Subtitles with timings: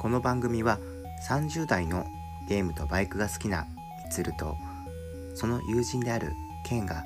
[0.00, 0.78] この番組は
[1.28, 2.06] 30代の
[2.48, 3.66] ゲームとバイクが好きな
[4.02, 4.56] みつると
[5.34, 6.32] その友人である
[6.64, 7.04] ケンが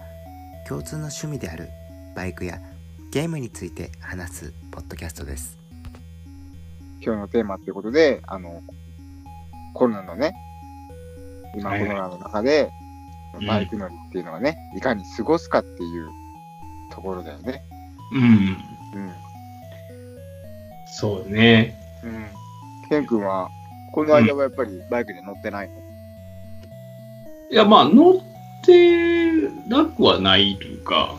[0.69, 1.71] 共通の趣味である
[2.15, 2.61] バイクや
[3.11, 5.59] ゲームについて話すポッドキャストです。
[7.01, 8.63] 今日のテーマっていうことで、あの、
[9.75, 10.33] コロナのね、
[11.57, 12.71] 今コロナの中で、
[13.41, 16.09] うんバイク乗りっていうのはね、いかに過ごすかっていう
[16.93, 17.65] ところだよね。
[18.13, 18.23] うん。
[18.23, 19.13] うん。
[20.87, 21.75] そうね。
[22.05, 22.44] うん。
[22.89, 23.49] ケン君は、
[23.93, 25.75] この間はやっぱりバイクで乗ってないの、
[27.51, 28.17] いや、まあ、乗っ
[28.65, 31.15] てなくはないというか、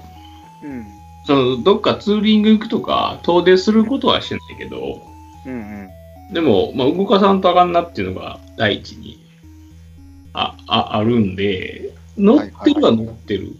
[0.64, 0.86] うん、
[1.26, 5.02] その、どっかツーリング行くとか、遠出することはしてないけど、
[5.46, 5.90] うんうん
[6.32, 9.24] でも、まあ、動かさんとあかんなっていうのが第一に
[10.34, 13.56] あああるんで、乗ってるは乗ってる。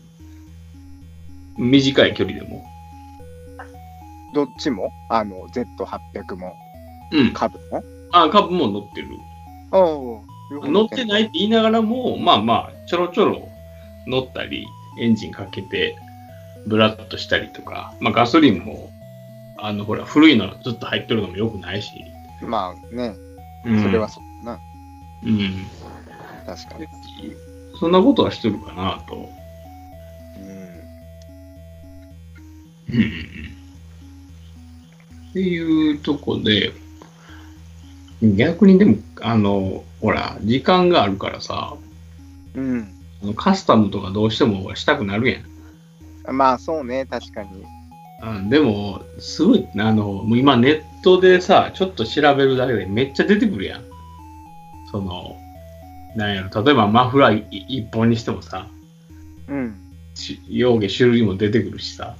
[1.60, 2.66] 短い距離でも。
[4.34, 4.92] どっちも？
[5.12, 6.56] あの、Z800 も、
[7.12, 7.34] うん。
[7.34, 7.84] カブも？
[8.16, 9.20] あ、株も乗ってる。
[9.72, 10.70] おおー。
[10.70, 13.50] 乗ってないいって言いながらも、まあまあ、ちょろちょろ
[14.08, 14.66] 乗ったり、
[15.00, 15.98] エンジンかけて、
[16.66, 18.90] ブラッとしたりとか、まあガソリンも、
[19.58, 21.90] あの、ほら、古いのずっと入ってるのも良くないし。
[22.42, 23.16] まあね、
[23.66, 24.60] うんそれはそうだな。
[25.24, 25.66] うん。
[26.46, 26.88] 確かに。
[27.80, 29.30] そんなことはしてるかなと。
[30.40, 30.44] う
[32.94, 32.98] ん。
[32.98, 33.12] うん。
[35.32, 36.72] っていうとこで、
[38.22, 41.76] 逆にでも、あの、ほら、時間があるからさ、
[42.56, 42.92] うん。
[43.36, 46.36] カスタムとかどうしてもしたくなるやん。
[46.36, 47.64] まあそうね、確かに。
[48.24, 53.84] うん、でも、すごい、あの、もう今ネットでさ、ちょっと調べるだけでめっちゃ出てくるやん。
[54.92, 55.38] その、
[56.16, 58.68] なんやろ、例えばマフラーい一本にしてもさ、
[59.48, 59.76] うん。
[60.16, 62.16] し用下種類も出てくるしさ、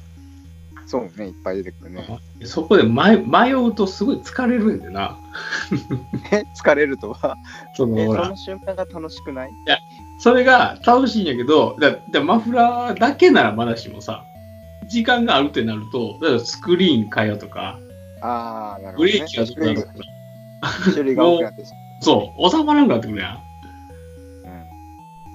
[0.86, 2.20] そうね、いっぱい出てくるね。
[2.44, 5.18] そこで迷迷うとすごい疲れるんだよな。
[6.32, 7.38] え、 疲れるとは
[7.74, 9.50] その、その、瞬間が楽しくない？
[10.20, 14.24] それが楽しいんやけど、だだマフラーだけならまだしもさ、
[14.88, 17.80] 時間があるってなると、だからスクリーン変えようとか、
[18.22, 19.14] ああ、なるほど、ね。
[19.14, 19.94] ブレーキがどうなるとか、
[20.92, 21.72] 種類が多くなってし
[22.02, 23.34] そう、収まらんくなってくるやん。
[23.34, 23.40] ま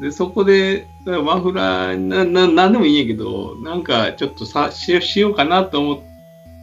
[0.01, 0.03] う。
[0.03, 6.01] で、そこで、だからマフラーな、な、なんでもいいんやけど、なんかちょっとさ、ししようかなと思っ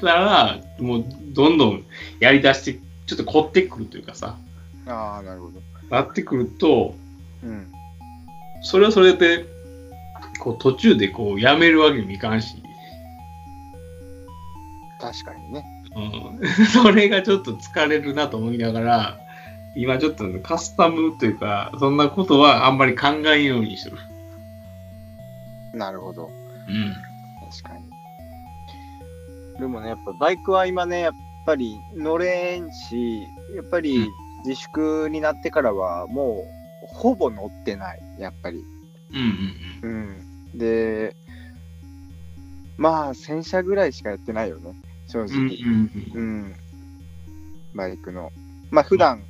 [0.01, 1.85] たら、もうどんどん
[2.19, 4.37] やり出して、ちょっと凝ってくるというかさ、
[4.85, 4.91] うん。
[4.91, 5.59] ああ、なるほど。
[5.89, 6.95] なってくると、
[7.43, 7.71] うん。
[8.61, 9.45] それはそれで、
[10.39, 12.61] こう途中でこうやめるわけにもいかんし、
[14.99, 15.65] 確かにね。
[15.95, 19.19] うん、 それがちょっと疲れるなと思いながら、
[19.75, 23.97] 今ちょっとカスタムというか、そんなことはあんまり考えんようにする。
[25.77, 26.29] なるほど。
[26.67, 26.93] うん。
[27.49, 29.59] 確かに。
[29.59, 31.13] でもね、やっぱバイクは今ね、やっ
[31.45, 36.45] ぱり乗れんし、やっぱりうん自粛になってからはも
[36.83, 38.63] うほぼ乗ってない、やっぱり。
[39.11, 39.17] うん
[39.83, 40.17] うん
[40.53, 40.57] うん。
[40.57, 41.15] で、
[42.77, 44.73] まあ、1000車ぐらいしかやってないよね、
[45.07, 45.27] 正うん。
[45.27, 45.55] うん直。
[45.65, 46.55] うんうん。
[47.75, 48.31] バイクの。
[48.69, 49.23] まあ、普段、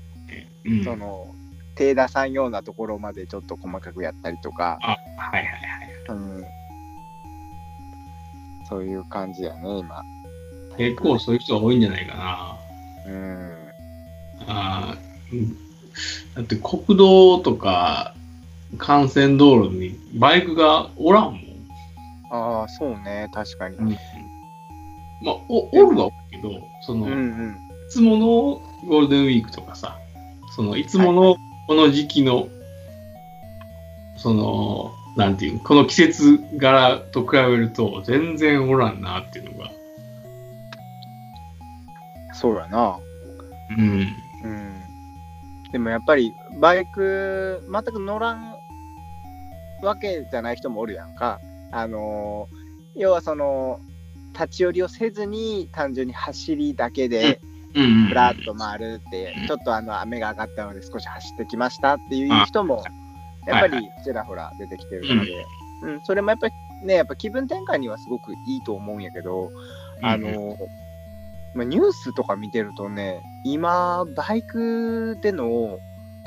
[0.65, 0.77] うん。
[0.79, 0.83] うん。
[0.83, 1.33] その、
[1.75, 5.86] 手出さんようなところまでちょっと細かくやったりとか、あ、はいはいはい。
[6.13, 6.45] うん。
[8.68, 10.03] そういう感じやね、今。
[10.78, 12.57] 結構そういう人が多いんじゃないかな。
[13.07, 13.57] うん。
[14.47, 15.57] あーうん
[16.35, 18.13] だって国道とか
[18.73, 21.41] 幹線道路にバイクがおらんもん。
[22.29, 23.78] ああ、そうね、確かに。
[23.78, 23.97] うん
[25.24, 26.51] まあ、おおるはおるけど、
[26.81, 27.57] その、うんういん。
[27.89, 28.28] つもの
[28.88, 29.97] ゴールデンウィークとかさ、
[30.56, 31.38] そのいつもの
[31.68, 32.47] この時期の、
[34.18, 39.72] その、なんていう、この季節柄と比べると全然おらんなっていうのが。
[42.33, 43.00] そうやな。
[43.77, 44.07] うん。
[44.44, 44.81] うん。
[45.72, 48.53] でもやっぱり、バイク、全く乗らん
[49.81, 51.39] わけじゃない人もおるやんか。
[51.71, 52.68] あのー
[53.00, 53.80] 要はその、
[54.33, 57.39] 立ち寄りをせずに、単純に走りだけで、
[57.75, 58.09] うんうん。
[58.09, 62.83] ぶらっと回るって、ちょっとあの雨が上がったので少し走ってきましたっていう人も、
[63.47, 65.31] やっぱりちらほら出てきてるので、
[65.83, 66.53] うん、それもやっぱり
[66.85, 69.49] ね、やっぱ気分転換にはすごくいいと思うんやけど、
[70.01, 70.55] あの、
[71.55, 75.79] まあ、ニュースとか見てるとね、今、バイクでの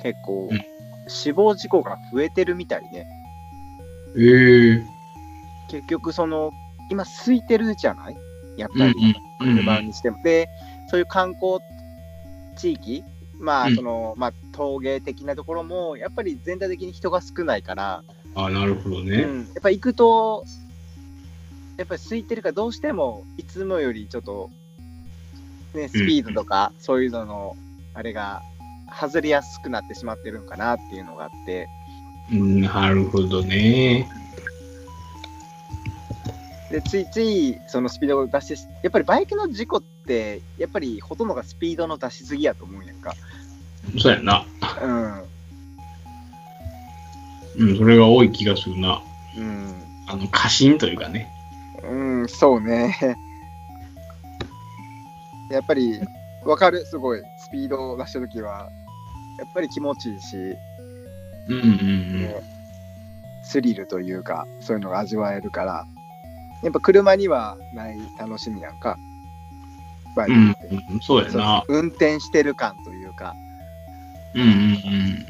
[0.03, 0.61] 結構うん、
[1.07, 3.07] 死亡事故が増えてるみたいね。
[4.17, 4.85] えー、
[5.69, 6.51] 結局、その、
[6.91, 8.17] 今、空いてるじゃない？
[8.57, 9.57] やっぱり、うん。
[9.57, 10.21] 車にしても。
[10.25, 10.49] で、
[10.89, 11.59] そういう観光
[12.57, 13.05] 地域、
[13.41, 18.05] まあ、うんその、まあ、陶芸的なところも、やっぱり全体的に人が少ないから、
[18.35, 19.25] あ、なるほどうね。
[19.25, 20.45] ん、やっぱ行くと、
[21.77, 24.51] やっぱり空いてるからどうしてもいつもよりちょっと、
[25.75, 27.57] ね、スピードとか、そういうのの
[27.95, 28.43] あれが
[29.01, 31.69] 外れやすくなってしまってるんかなっていうのがあって、
[32.31, 34.09] うん、なるほどね。
[36.71, 43.15] で、ついついそのスピードを出してし、やっぱりバイクの事故って、やっぱりほとんどがスピードの出しすぎやと思うんやんか。
[43.99, 44.45] そうやな。
[44.83, 45.21] うん。
[47.59, 49.03] うん、それが多い気がするな。
[49.37, 49.75] うん。
[50.07, 51.31] あの、過信というかね。
[51.83, 52.97] うん、そうね。
[55.51, 56.01] やっぱり、
[56.45, 57.23] わかる、すごい。
[57.39, 58.69] スピードを出したときは、
[59.39, 62.23] やっぱり気持ちいいし、うんうんうん。
[62.23, 62.61] ね
[63.43, 65.87] スリルというか、そういうのが味わえるから、
[66.63, 68.97] やっぱ車にはない楽しみやんか。
[70.15, 70.67] バイクうんって。
[70.93, 71.65] うん、そうやそうな。
[71.69, 73.35] 運転してる感というか、
[74.35, 75.27] うんうんうん。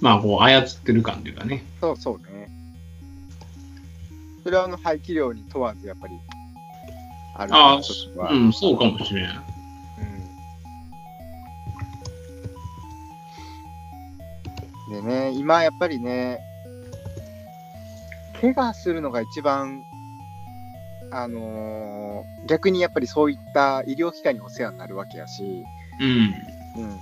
[0.00, 1.64] まあ、こう、操ってる感というかね。
[1.80, 2.48] そうそうね。
[4.42, 6.14] それはあの排気量に問わず、やっぱり、
[7.36, 7.80] あるああ。
[8.30, 9.26] うん、そうかもしれん。
[9.26, 9.44] うん
[14.90, 16.40] でね、今やっぱりね、
[18.40, 19.82] 怪我するのが一番、
[21.10, 25.64] あのー逆にやっぱりそういった医療機関にお世話になるわけやし、
[26.00, 26.82] うん。
[26.82, 26.98] うん、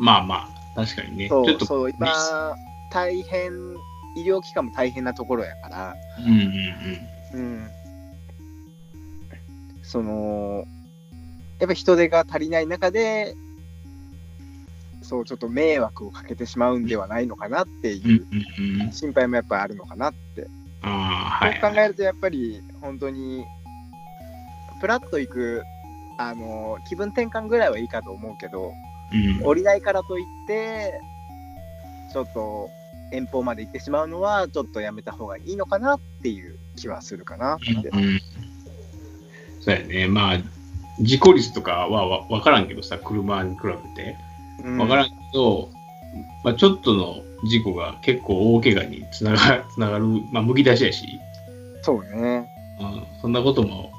[0.00, 1.28] まあまあ、確かにね。
[1.28, 2.56] ちょっと、そうそう、今、
[2.90, 3.52] 大変、
[4.16, 6.32] 医療機関も大変なところやから、うん
[7.34, 7.70] うんうん、
[9.82, 10.64] その、
[11.58, 13.34] やっぱ人手が足りない中で、
[15.02, 18.06] そう、ちょっと迷惑をかけてしまうんではないのかなってうん。
[18.06, 18.26] うんいう
[18.58, 18.92] うんうん。
[18.92, 20.48] 心配もやっぱあるのかなって。
[20.80, 20.88] あ
[21.42, 21.60] あ、はい。
[21.60, 23.44] そう考えるとやっぱり本当に、
[24.80, 25.62] プラッと行く、
[26.16, 28.72] あの、気分転換ぐらいはいいかと思うけど、
[29.12, 29.46] うん。
[29.46, 31.00] 降りないからといって、
[32.12, 32.70] ちょっと
[33.12, 37.88] 遠方まで行ってしまうのは、ちょっとやめた方がいいのかなっていう気はするかなって。
[37.88, 38.20] うん。
[39.60, 40.08] そうやね。
[40.08, 40.38] まあ、
[41.00, 44.16] 事故率とかはわ分からんけどさ、車に比べて。
[44.64, 45.70] うん分からんけど、
[46.44, 51.18] まあ、ちょっとの事故が結構大怪我につながつながる、まあ、むき出しやし、
[51.82, 52.46] そうね。
[52.80, 53.89] うん、そんなことも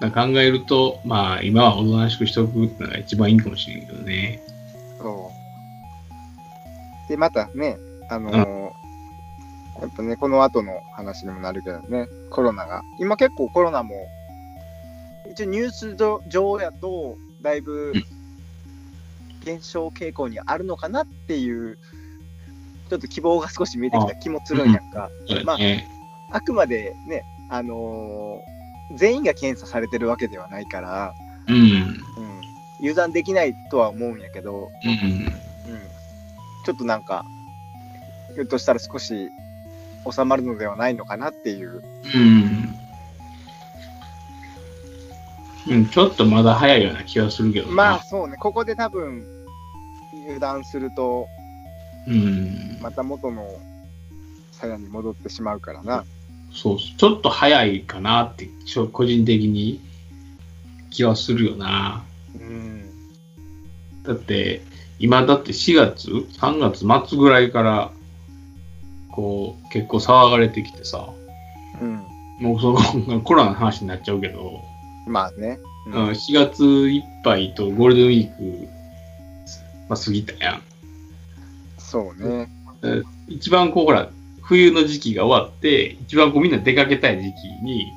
[0.00, 4.42] 考えると、まあ、今はおとなしくしておくのが一番いいかもしれんけどね。
[4.98, 5.30] そ
[7.06, 7.08] う。
[7.08, 7.78] で、またね、
[8.10, 8.86] あのー
[9.80, 12.82] やっぱね、この後の話にもなるけどね、コロナが。
[12.98, 13.94] 今結構コロナも、
[15.30, 18.04] 一応ニュース上上やと、だいぶうん
[19.44, 21.78] 減少傾向にあるのかなっていう、
[22.88, 25.10] ちょっと希望が少し見えてきた気もするんやんか。
[25.44, 25.56] まあ。
[26.32, 28.55] あくまでね、あのー
[28.94, 31.14] 全員が検査されてるわけではないから、
[31.48, 31.56] うん。
[31.56, 32.00] うん、
[32.80, 34.90] 油断できないとは思うんやけど、うん。
[34.90, 35.28] うん、
[36.64, 37.24] ちょっとなんか、
[38.34, 39.28] ひょっとしたら少し
[40.10, 41.82] 収まるのではないのかなっていう。
[42.14, 42.74] うん。
[45.68, 47.74] うん、ちょっとまだ早いような気がするけどな。
[47.74, 49.26] まあそうね、ここで多分
[50.24, 51.26] 油断すると、
[52.06, 52.78] うん。
[52.80, 53.48] また元の
[54.52, 56.04] さやに戻ってしまうからな。
[56.56, 58.48] そう、ちょっと早いかなって、
[58.92, 59.80] 個人的に
[60.90, 62.02] 気はするよな。
[62.34, 62.90] うん。
[64.02, 64.62] だって、
[64.98, 67.92] 今だって4月、3月末ぐらいから、
[69.10, 71.10] こう、結構騒がれてきてさ、
[71.80, 72.02] うん。
[72.40, 74.62] もうそのコロナの話になっちゃうけど、
[75.06, 75.58] まあね。
[75.86, 78.68] ううん、4月いっぱいとゴールデンウィーク、
[79.88, 80.62] まあ、過ぎたやん。
[81.78, 82.48] そうね。
[83.28, 84.10] 一番こう、ほら、
[84.46, 87.92] 冬の時期が終わって、一番こうみんな出かけたい時期に、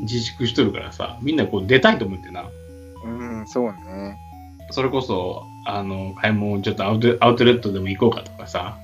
[0.00, 2.48] 自粛しとるからさ、みんなこう出たいと思ってな。
[3.04, 4.16] うん、そうね。
[4.70, 8.78] それこそ、あの、買い物ちょっとアウトアウトレットでも行こうかとかさ、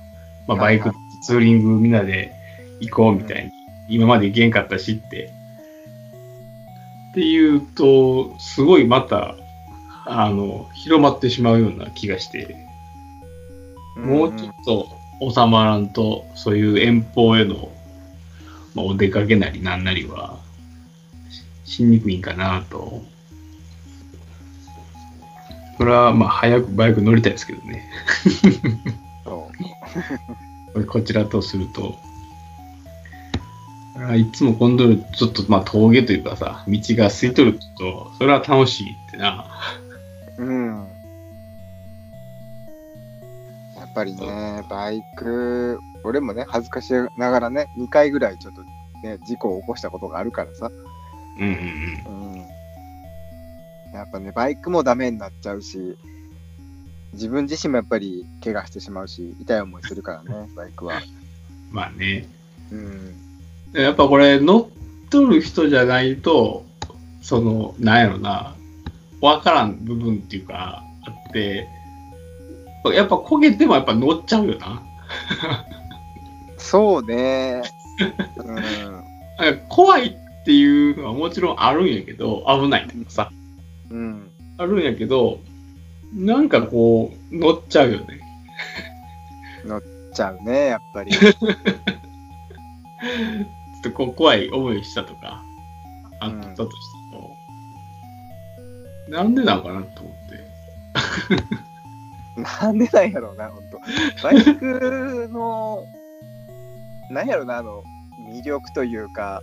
[0.47, 2.31] まあ、バイクはいはツーリングみんなで
[2.79, 3.51] 行こうみたいに、
[3.89, 5.31] 今まで行けんかったしって。
[7.11, 9.35] っていうと、すごいまた、
[10.05, 12.55] あの、広まってしまうような気がして、
[13.97, 17.71] もうちょっと収まらんと、そういう遠方への、
[18.75, 20.39] まあ、お出かけなりなんなりは、
[21.65, 23.03] ししにくいんかなと。
[25.77, 27.89] それは、まあ、早くバイク乗りたいですけどね。
[29.25, 29.51] こ
[30.75, 31.97] れ こちらとすると。
[34.07, 39.45] あいつも今度ちょっとまあ峠というかさ、道が空いとると、それは楽しいってな。
[40.37, 40.87] うん。
[43.99, 48.61] ぱりね、バイク、俺もね、恥ずかしながらね、2回ぐらいちょっと
[49.03, 50.71] ね、事故を起こしたことがあるからさ。
[51.37, 51.47] うん
[52.07, 52.47] うんうん。
[53.93, 55.97] やっぱね、バイクもダメになっちゃうし、
[57.13, 60.95] 自分自身もやっぱり怪我してしまうし、痛い思いするからね、 バイクは。
[60.95, 61.75] うん。
[61.75, 62.25] まあね。
[62.71, 63.15] うん。
[63.73, 64.67] やっぱこれ乗っ
[65.09, 66.65] とる人じゃないと、
[67.21, 68.55] その、なんやろな、
[69.19, 71.67] わからん部分っていうか、あって、
[72.85, 74.81] やっぱ焦げてもやっぱ乗っちゃうよな。
[76.57, 77.61] そうね。
[78.37, 79.61] うん。
[79.69, 83.31] 怖いっていうのはもちろんあるんやけど、危ないとかさ、
[83.89, 84.29] うん。
[84.57, 85.39] あるんやけど、
[86.13, 88.19] なんかこう、乗っちゃうよね。
[90.19, 91.11] ちゃうね、やっぱり。
[91.15, 91.41] ちょっ
[93.83, 95.41] とこう怖い思いしたとか、
[96.19, 96.71] あったとし
[97.11, 97.37] ても、
[99.07, 101.68] なんでなのかなと思って。
[102.61, 103.79] なんでなんやろうな、ほんと。
[104.23, 105.83] バイクの、
[107.11, 107.83] なんやろな、あの、
[108.31, 109.41] 魅力というか、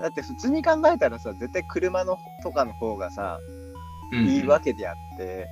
[0.00, 3.38] だって普通に考えたらさ、絶対車のとかの方がさ、
[4.12, 5.48] うんいいわけであって、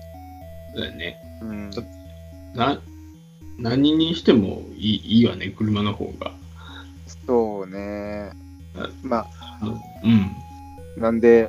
[0.75, 1.19] そうだよね。
[1.41, 1.71] うん。
[2.55, 2.79] な
[3.59, 6.33] 何にしてもいいいいわね、車の方が。
[7.27, 8.33] そうね。
[9.03, 9.59] まあ、
[10.03, 10.37] うん。
[11.01, 11.49] なんで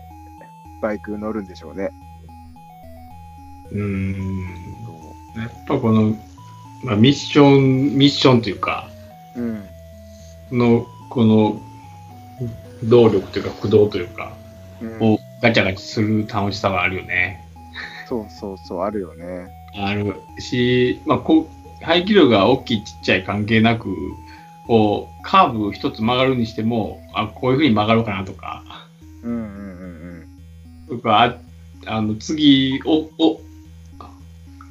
[0.81, 1.91] バイク乗るんでしょうね。
[3.71, 4.70] うーん。
[5.35, 6.15] やっぱこの、
[6.83, 8.89] まあ、ミッション、ミッションというか、
[9.35, 9.63] うん。
[10.51, 11.61] の、この、
[12.83, 14.33] 動力というか、駆動というか、
[14.81, 17.47] うんをガチャガチャする楽しさはあるよね。
[18.07, 19.47] そうそうそう、あるよね。
[19.75, 23.95] あるし、まあ、こう、排気量が大きいちっちゃい関係なく、
[24.67, 28.63] こう、カーブ一つ曲がるにしても、あ、こういうふうに曲がろうかなとか、
[29.23, 31.37] うんうんうんとか、あ
[31.87, 33.41] あの、次、お、お、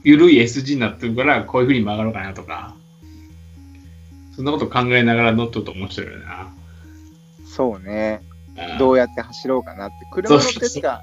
[0.02, 2.74] ゆるい S 字になってるから、こういうふうに曲がろうかなとか、
[4.34, 6.52] そんなこと考えながら乗っとると面白いよな。
[7.38, 7.46] うん。
[7.46, 8.22] そうね。
[8.56, 9.94] あどうやって走ろうかなって。
[10.10, 11.00] 車乗ってそうそうしか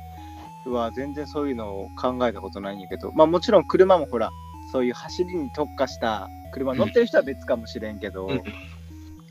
[0.65, 4.31] は全然そういうのを考えたことないんやけど、まあもちろん車もほら、
[4.71, 8.43] そういう走りに特化した車乗ってる人は別かもしれんけど、うん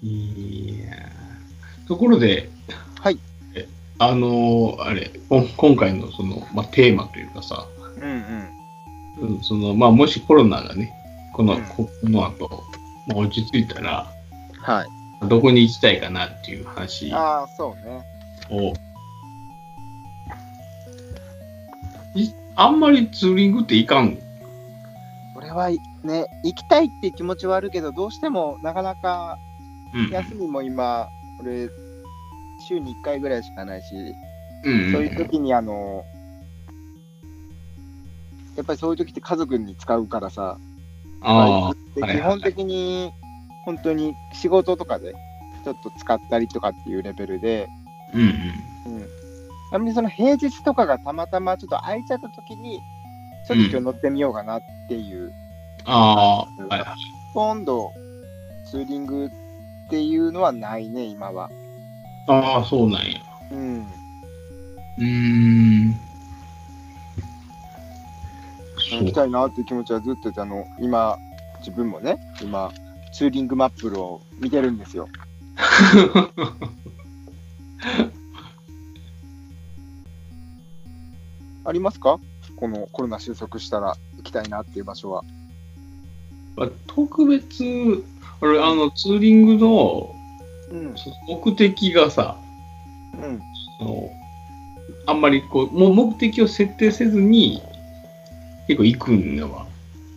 [0.03, 2.51] いやーところで、
[3.01, 3.19] はい
[3.55, 3.67] え。
[3.99, 5.11] あのーあれ、
[5.57, 8.49] 今回のその、まあ、テーマというかさ、うんうん。
[9.19, 10.93] うん、その、まあ、もしコロナがね、
[11.33, 12.49] この、うんここの後、
[13.07, 14.07] まあ、落ち着いたら、
[14.61, 15.29] はい。
[15.29, 18.05] どこに行きたいかなっていう話ああ、そうね。
[18.51, 18.75] を、
[22.15, 24.19] いあんまりツーリングっていかん？
[25.37, 29.39] 俺はいね、行きたいって気持ちはあるけど、どうしてもなかなか
[29.95, 30.11] うん。
[30.11, 31.09] 休みも今、
[31.41, 31.69] 俺、
[32.67, 33.95] 週に1回ぐらいしかないし、
[34.65, 36.05] うんそういう時にあの、
[38.57, 40.59] やっぱりそういう時って家族に使うからさ、
[41.23, 43.13] ああ、基本的に
[43.65, 45.15] 本当に仕事とかで
[45.65, 47.69] ちょっと使ったりとかっていうレベルで、
[48.15, 48.97] うんうん。
[48.97, 49.09] うん。
[49.73, 52.81] あんまりその平日とかがたまたまちょっと空いちゃった時に、
[53.47, 55.33] ちょっと今日乗ってみようかなっていう、
[55.85, 56.85] ああ、はいはい。
[57.35, 57.93] 今度
[58.71, 61.51] ツーリングっていうのはないね、今は。
[62.29, 63.21] ああ、そうなんや。
[63.53, 63.87] うん。
[64.99, 66.06] うーん。
[68.91, 71.19] 行きたいなっていう気持ちはずっとあの、今、
[71.59, 72.73] 自分もね、今、
[73.13, 75.09] ツーリングマップルを見てるんですよ。
[81.65, 82.21] ありますか？
[82.57, 85.23] このコロナ収束したら行きたいなっていう場所は。
[86.57, 87.65] まあ特別、
[88.41, 90.15] 俺、あの、ツーリングの
[91.27, 92.37] 目的がさ、
[93.15, 93.41] うん。
[93.81, 94.11] あの
[95.09, 97.63] あんまりこう、もう目的を設定せずに、
[98.67, 99.67] 結構行くんだわ。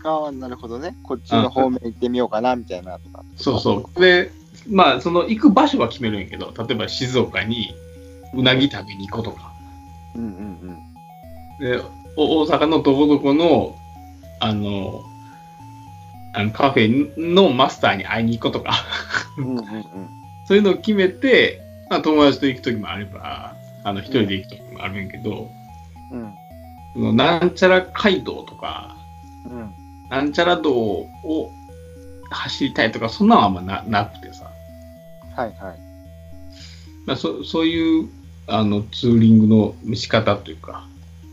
[0.03, 0.95] ああ、なるほどね。
[1.03, 3.23] こっちの方面行ってみようかなみたいなとか。
[3.35, 3.99] そうそう。
[3.99, 4.31] で、
[4.69, 7.73] まあ、その行く場所は決めるんやけど、例えば静岡に
[8.33, 9.51] うなぎ食べに行こうとか、
[10.15, 10.59] うんうん
[11.59, 11.81] で、
[12.15, 13.75] お大阪のどこどこの、
[14.39, 15.03] あの、
[16.33, 18.85] あのカフェのマスターに会いに行こうとか、
[19.37, 19.43] うん。
[19.43, 19.83] うんうんうん。
[20.47, 25.49] そういうのを決めて、まあ、友達と行くときもあれば、あの、一人で行くときもあるんやけど、
[26.11, 26.33] うん
[27.13, 28.95] なんちゃら街道とか、
[29.45, 29.73] うん。
[30.09, 31.51] なんちゃら道を
[32.29, 34.51] 走りたいとか、そんなのはあんまななくてさ、
[35.35, 35.79] はいはい。
[37.05, 38.09] まあ、そそういう
[38.47, 40.87] あのツーリングの仕方というか、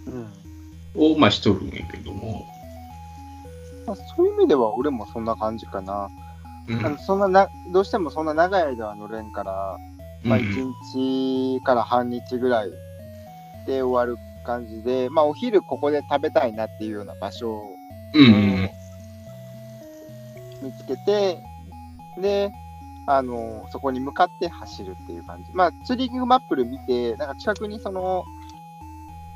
[0.07, 1.13] うん。
[1.15, 2.47] を、まあ、しとるんやけども、
[3.87, 6.09] まあ、そういう意味では俺もそんな感じかな。
[6.69, 9.79] うんあのそんななどうしてもそんな長い間は乗れんから、
[10.25, 12.71] まあ、うん1日から半日ぐらい
[13.67, 17.77] で終わる感じで、まあ、お昼ここで食べたいなっていうような場所を
[20.63, 21.39] 見つけて、
[22.21, 22.51] で、
[23.09, 25.53] あのそこに向かって走るっていう感じ。
[25.53, 28.25] まあ、ツーリングマップル見て、なんか近くにその、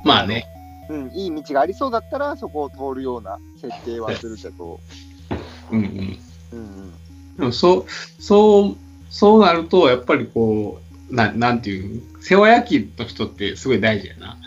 [0.03, 0.45] まあね、
[0.89, 4.79] うん、いい道がありそうだったら、そこを通るような設定はするけど、
[5.71, 6.19] うんうん。
[6.51, 6.93] うんうん。
[7.37, 7.85] でもそう、
[8.19, 8.77] そう、
[9.09, 14.37] そうなると、やっぱりこう、ななんていう、世話焼きの人ってすごい大事やな。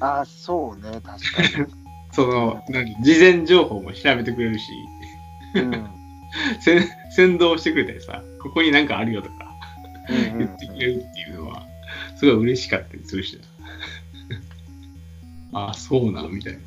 [0.00, 1.18] あ あ、そうね、確か
[2.12, 2.94] その、何？
[3.02, 4.72] 事前情報も調べてくれるし、
[5.54, 5.60] に。
[5.60, 5.90] うん。
[6.60, 9.34] 先先導してくれたりさ、ここになんかあるよとか
[10.08, 11.66] うん言ってくれるっていうのは、
[12.16, 13.38] すごい嬉しかったりするし
[15.52, 15.60] な。
[15.60, 16.60] ああ、そうなのみたいな。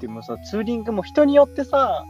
[0.00, 2.04] でもさ、ツーリングも人によってさ、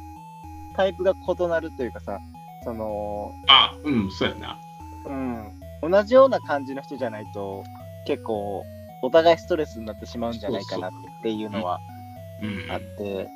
[0.76, 2.18] タイプが異なるというかさ、
[2.64, 4.58] その、あ、うん、そうやな。
[5.06, 7.64] うん、同じような感じの人じゃないと、
[8.06, 8.64] 結構、
[9.02, 10.90] お互いストレスになってしまうんじゃないかなっ
[11.22, 11.80] ていうのは
[12.40, 13.28] うんあって、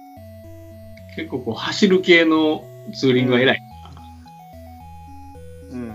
[1.16, 3.60] 結構こう走る系のツーリングは偉い
[5.72, 5.94] うん。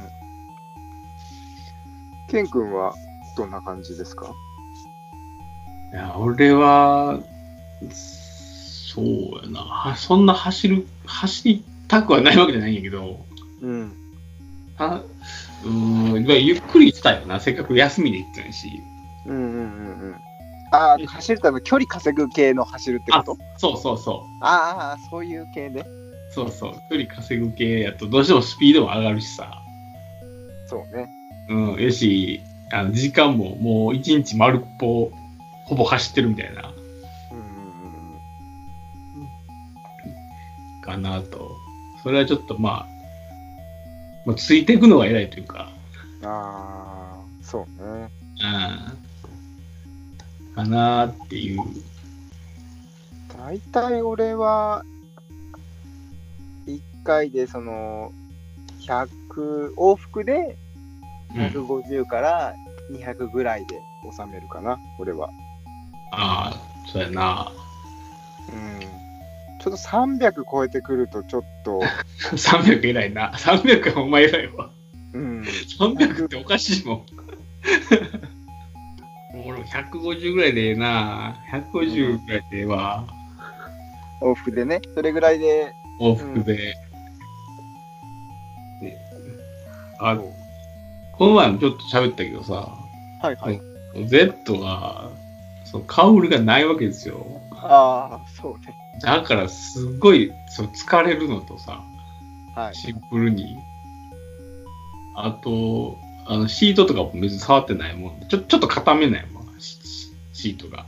[2.29, 2.93] ケン君は
[3.37, 4.33] どんな感じですか？
[5.93, 5.99] な。
[5.99, 7.19] いや、俺は、
[7.89, 9.05] そう
[9.43, 9.61] やな。
[9.61, 13.25] はそんな走る、走りたくはないわけじゃないんやけど、
[13.61, 13.93] うん。
[14.77, 15.01] あ
[15.63, 17.39] うーん、まあゆっくりしたいよな。
[17.39, 18.83] せっかく休みで行ったんやし。
[19.25, 19.59] うんうんうんう
[20.11, 20.15] ん。
[20.71, 23.37] ああ、走るため距離稼ぐ系の走るってこと？
[23.57, 25.81] そうそうそああ、そういう系で。
[25.81, 25.85] う。
[26.33, 26.73] そうそう。
[26.89, 29.61] 距離稼ぐ系やと、どうしてもスピードも上がるしさ。
[30.67, 31.09] そうね。
[31.49, 32.41] うん、やし、
[32.71, 35.11] あの時間ももう一日丸っぽ、
[35.65, 36.71] ほぼ走ってるみたいな、
[37.31, 37.41] うんう
[40.79, 41.51] んかなと。
[42.01, 42.90] それはちょっとまあ、
[44.25, 45.69] もうついていくのが偉いというか、
[46.21, 46.27] うん。
[46.27, 48.09] ああ、そうね。
[50.53, 51.61] うん、かなっていう。
[53.37, 54.83] 大体俺は、
[56.67, 58.11] 1回でその、
[58.81, 60.57] 100、往復で
[61.35, 62.53] うん、150から
[62.91, 63.81] 200ぐらいで
[64.17, 65.29] 収めるかな、俺は。
[66.11, 67.51] ああ、そうやな。
[68.49, 68.79] うん。
[69.61, 71.81] ちょっと300超えてくるとちょっと、
[72.33, 73.31] 300偉いな。
[73.33, 74.71] 300はお前偉いわ。
[75.13, 75.41] うん。
[75.41, 77.05] 300っておかしいもん。
[79.45, 81.35] 俺も150ぐらいでええな。
[81.51, 83.05] 150ぐらいでええわ。
[84.21, 86.73] 往復でね、それぐらいで、往復で。
[88.81, 88.97] ね
[89.99, 90.17] あ
[91.17, 92.53] この前もちょっと喋ったけどさ、
[93.21, 93.61] はいはい。
[94.07, 95.11] Z が、
[95.65, 97.23] そのカウルがないわけですよ。
[97.51, 98.80] ああ、そうね。
[99.01, 101.83] だからすっごいそう疲れるのとさ、
[102.55, 102.75] はい。
[102.75, 103.57] シンプルに。
[105.15, 108.25] あと、あのシートとかも別に触ってないもんで。
[108.27, 109.77] ちょちょっと固めないもん、シ
[110.33, 110.85] シートが。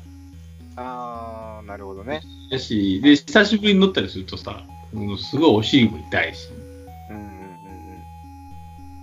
[0.75, 2.21] ああ、なるほどね。
[2.49, 4.63] やし、で、久しぶりに乗ったりするとさ、
[4.93, 6.49] うんすごいお尻も痛いし。
[7.09, 7.23] うんうん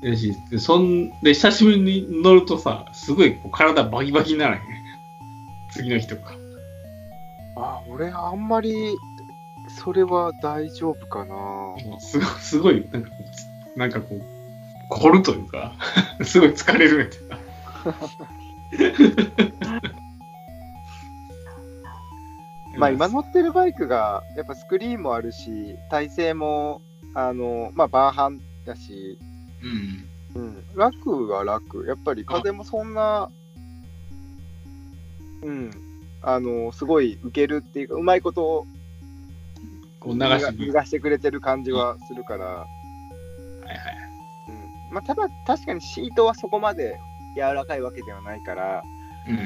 [0.05, 4.63] うんやし、でそんで、久しぶりに乗るとさ、すごいこう体バキバキにならへん。
[5.73, 6.40] 次の日とか。
[7.61, 7.65] うん。
[7.65, 8.97] あー俺あんまり、
[9.83, 11.77] それは大丈夫かな。
[12.01, 13.11] すごい、すごい、なんか、
[13.77, 14.23] なんかこう、
[14.91, 15.75] 凝るというか、
[16.25, 17.39] すごい疲れるねってさ。
[22.77, 26.81] まあ今乗ってるバイクが、やっぱスクリーンもあるし、体勢も、
[27.15, 29.19] あの、まあバーハンだし、
[30.35, 30.43] うん。
[30.43, 31.85] うん、楽は楽。
[31.87, 33.29] やっぱり風もそんな、
[35.43, 35.71] うん、
[36.23, 38.67] あの、すごい受けるっていうか、うまいこと
[40.01, 40.71] こう流してくる。
[40.71, 42.67] 逃がしてくれてる感じはするから、は
[43.65, 43.79] いはい。
[44.49, 44.53] う
[44.93, 46.99] ん、まあただ確かにシートはそこまで
[47.37, 48.83] 柔らかいわけではないから、
[49.29, 49.37] うん。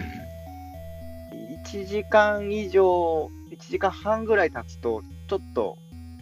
[1.64, 5.76] 1時間以上、1時間半ぐらい経つと、ちょっと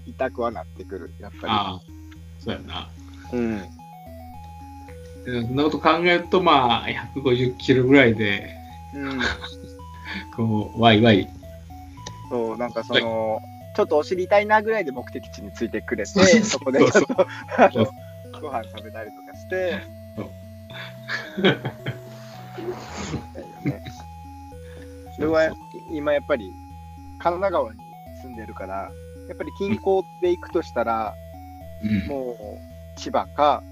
[0.07, 1.81] 痛くはなってくる、やっぱああ、
[2.38, 2.88] そうやな。
[3.33, 3.38] り。
[3.38, 3.59] うん。
[5.25, 8.57] でそんなこと考えると、まあ、150キロぐらいで、
[8.95, 9.21] うん。
[10.37, 11.29] こう、ワイワイ。
[12.31, 13.40] そう、なんかその、
[13.75, 17.27] ちょっとお尻痛いなぐらいで目的地についてくれて、そこでちょっと、
[17.59, 17.85] あそう
[18.33, 19.81] のご飯食べたりとかして、
[23.64, 23.83] ね
[25.16, 25.51] それは
[25.90, 26.51] 今やっぱり
[27.18, 27.79] 神奈川に
[28.22, 28.90] 住んでるから、
[29.29, 31.14] やっぱり近郊で行くとしたら、
[31.83, 32.07] うん。
[32.09, 32.37] も
[32.96, 33.62] う千葉か、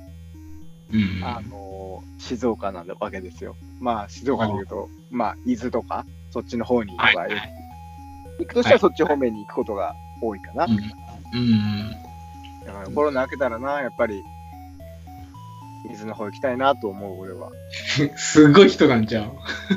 [0.92, 1.20] うん。
[1.22, 3.56] あの静岡なわけですよ。
[3.80, 7.60] まあ静岡で言うと、まあ伊豆とか、そっちの方に行く場合、はいはい
[8.40, 10.64] 行くとしたらそっち方面に行くことが多いかな。
[10.64, 10.72] うん。
[10.72, 11.90] うん。
[12.64, 14.24] だからコロナ明けたらな、やっぱり、
[15.90, 17.50] 伊豆の方行きたいなと思う、俺は。
[18.16, 19.32] すごい人なんちゃう？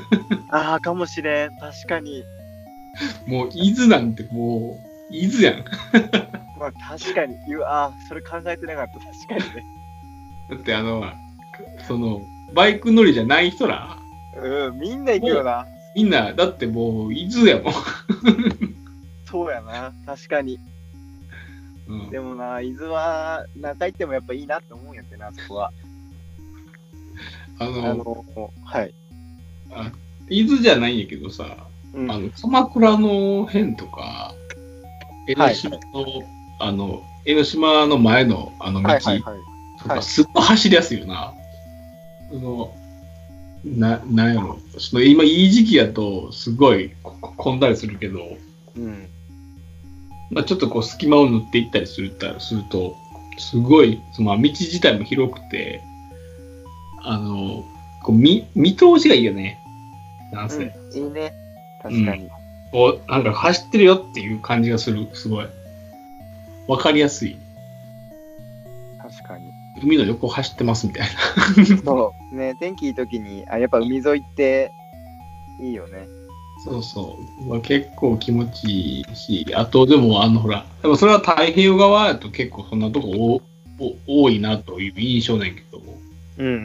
[0.49, 1.57] ああ、かもしれん。
[1.57, 2.23] 確かに。
[3.27, 4.79] もう、伊豆なんても
[5.11, 5.65] う、伊豆やん。
[6.59, 7.35] まあ確かに。
[7.53, 8.99] うわあーそれ考えてなかった。
[8.99, 9.63] 確かにね。
[10.49, 11.03] だってあの、
[11.87, 12.21] その、
[12.53, 13.97] バイク乗りじゃない人ら、
[14.41, 15.65] うん、みんな行くよな。
[15.95, 17.73] みんな、だってもう、伊豆やもん。
[19.25, 19.93] そうやな。
[20.05, 20.59] 確かに。
[21.87, 25.71] うん、でもな、伊豆は、中行ってもやっぱいいなって思うんやってな、そこは。
[27.59, 28.93] あのあの、はい。
[30.29, 34.33] 伊豆じゃないんやけどさ、うんあの鎌倉の辺とか、
[35.27, 35.79] 江ノ島の、
[36.59, 39.87] あの、江ノ島の前のあの道とはいはいはい。
[39.87, 41.33] か、はいすっごい走りやすいよな。
[42.31, 42.75] その、
[43.63, 44.59] な、なんやろ。
[44.77, 46.91] その今いい時期やと、すごい
[47.37, 48.37] 混んだりするけど、
[48.75, 49.07] うん。
[50.31, 52.95] まあ、ちょっとこう隙間を塗っていったりするたすると、
[53.37, 55.81] すごい、そのまあ道自体も広くて、
[57.03, 57.63] あの、
[58.03, 59.59] こう見見通しがいいよね。
[60.31, 60.73] なんせ。
[60.93, 61.33] いいね。
[61.81, 62.29] 確かに。
[62.71, 65.45] こう、なんか走ってるよっていう感じがする、すごい。
[66.67, 67.37] わかりやすい。
[69.83, 71.77] 海の横走ってますみたいな。
[71.83, 72.35] そう。
[72.35, 74.71] ね、天気いい時に、あ、やっぱ海沿いって
[75.61, 76.07] いいよね。
[76.63, 77.49] そうそう。
[77.49, 83.41] まあ、結構気持ちいいし、あとでも、あの、ほら、でもそれは太平洋側やと結構そんなとこ
[84.07, 85.81] 多いなという印象なんやけど、
[86.37, 86.57] うんうんう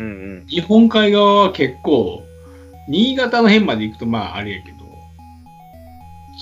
[0.45, 0.47] ん。
[0.47, 2.23] 日本海側は結構、
[2.89, 4.79] 新潟の辺まで行くとまああれやけど、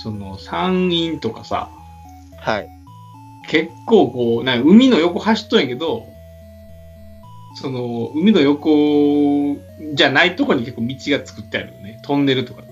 [0.03, 1.69] その山陰とかさ、
[2.39, 2.69] はい。
[3.49, 6.05] 結構こう、な海の横走っとんやけど、
[7.59, 9.57] その海の横
[9.95, 11.99] じゃないとこに結構道が作ってあるよね。
[12.03, 12.67] トンネルとかで。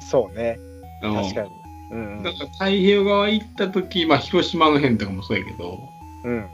[0.00, 0.58] そうね。
[1.02, 1.48] うん確かに。
[1.92, 5.88] うんだから太平洋側行った時、まあ広島の辺とかもそうやけど、
[6.24, 6.32] うん。
[6.32, 6.46] うん。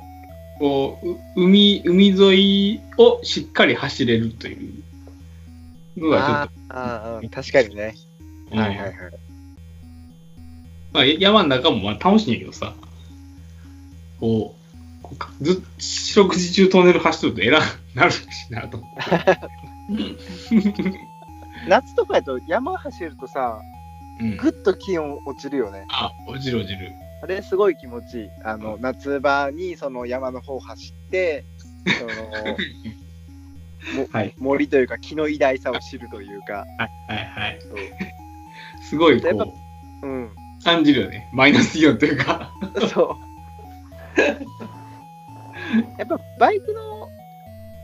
[0.60, 4.82] こう、う海、海沿いをしっかり走れるという
[5.96, 7.94] のがあーあー、うん確かにね。
[7.96, 8.94] ちょっと、はいはいはい。
[10.92, 12.74] まあ、山の中もまあ楽しいんやけどさ、
[14.20, 14.59] こう、
[15.10, 18.96] こうかず四六時中トンネル走ってると偉くなるしなと思って。
[21.68, 23.60] 夏とかやと山走るとさ、
[24.20, 25.84] うん、ぐっと気温落ちるよね。
[25.90, 26.92] あ、落ちる落ちる。
[27.22, 28.30] あれすごい気持ちいい。
[28.44, 31.44] あの、夏場にその山の方走って、
[31.98, 32.06] そ
[34.02, 34.34] のはい。
[34.38, 37.58] 森というか木の偉大さを知るというか、はいはいはい。
[38.88, 39.54] すごいこ
[40.02, 40.24] うん。
[40.24, 40.30] う、
[40.64, 41.28] 感じるよね。
[41.32, 42.50] マイナスイオンというか。
[42.92, 43.16] そう。
[45.98, 47.08] やっぱバイクの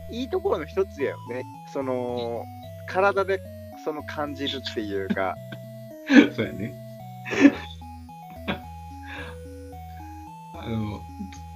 [0.09, 1.43] いいところの一つやよね。
[1.67, 2.43] その、
[2.87, 3.41] 体で
[3.83, 5.35] その感じるっていうか、
[6.35, 6.73] そうやね。
[10.53, 11.01] あの、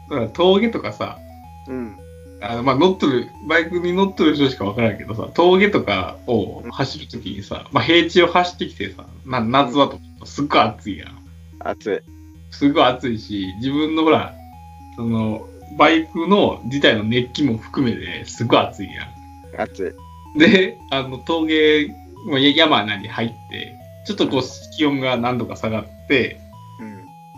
[0.09, 1.17] だから峠とかさ、
[1.67, 1.97] うん。
[2.43, 11.21] あのまあ乗っとる、バイクに乗っとる人しかわからんけどさ、峠とかを走るときにさ、まあ平地を走ってきてさ、な夏だとすっごい暑いやん。
[11.59, 11.99] 暑い。
[12.51, 14.33] すごい暑いし、自分のほら、
[14.95, 19.07] その、バイクの自体の熱気も含めてすごい暑いや
[19.57, 19.95] 暑
[20.35, 20.37] い。
[20.37, 20.39] ん。
[20.39, 21.87] で、あの、峠、
[22.27, 24.41] まあ山なり入って、ちょっとこう
[24.75, 26.39] 気温が何度か下がって、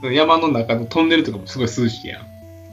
[0.01, 0.13] うん。
[0.13, 2.25] 山の中のトンネルとかもすごい涼しいやん。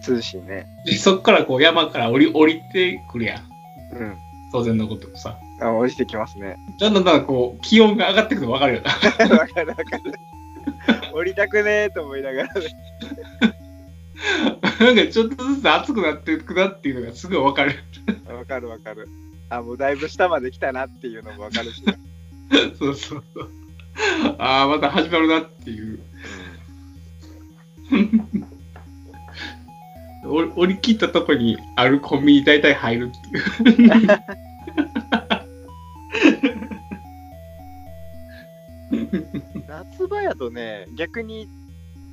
[0.07, 0.66] 涼しいね。
[0.85, 3.96] で、そっからこう山から降り降りてくるやん。
[3.96, 4.18] うん。
[4.53, 5.38] 当然のことさ。
[5.61, 6.57] あ、落ちてきますね。
[6.79, 8.90] だんだんだんだんこう、気温が上がってくるの分かるよな。
[9.38, 10.14] わかるわかる。
[11.12, 12.61] 降りたくねえと思いながらね。
[14.80, 17.74] なんかちょっとずつ暑くなってくなっていうのがすごい分かる。
[18.26, 19.09] わかるわかる。
[19.48, 21.83] あ、もうだいぶ下まで来たなっていうのもわかるし。
[22.78, 23.50] そうそうそう。
[24.38, 26.00] ああ、また始まるなっていう。
[30.24, 34.09] 降り降り切ったとこにあるコンビニ大体入るっていう。
[39.68, 41.48] 夏場やとね、逆に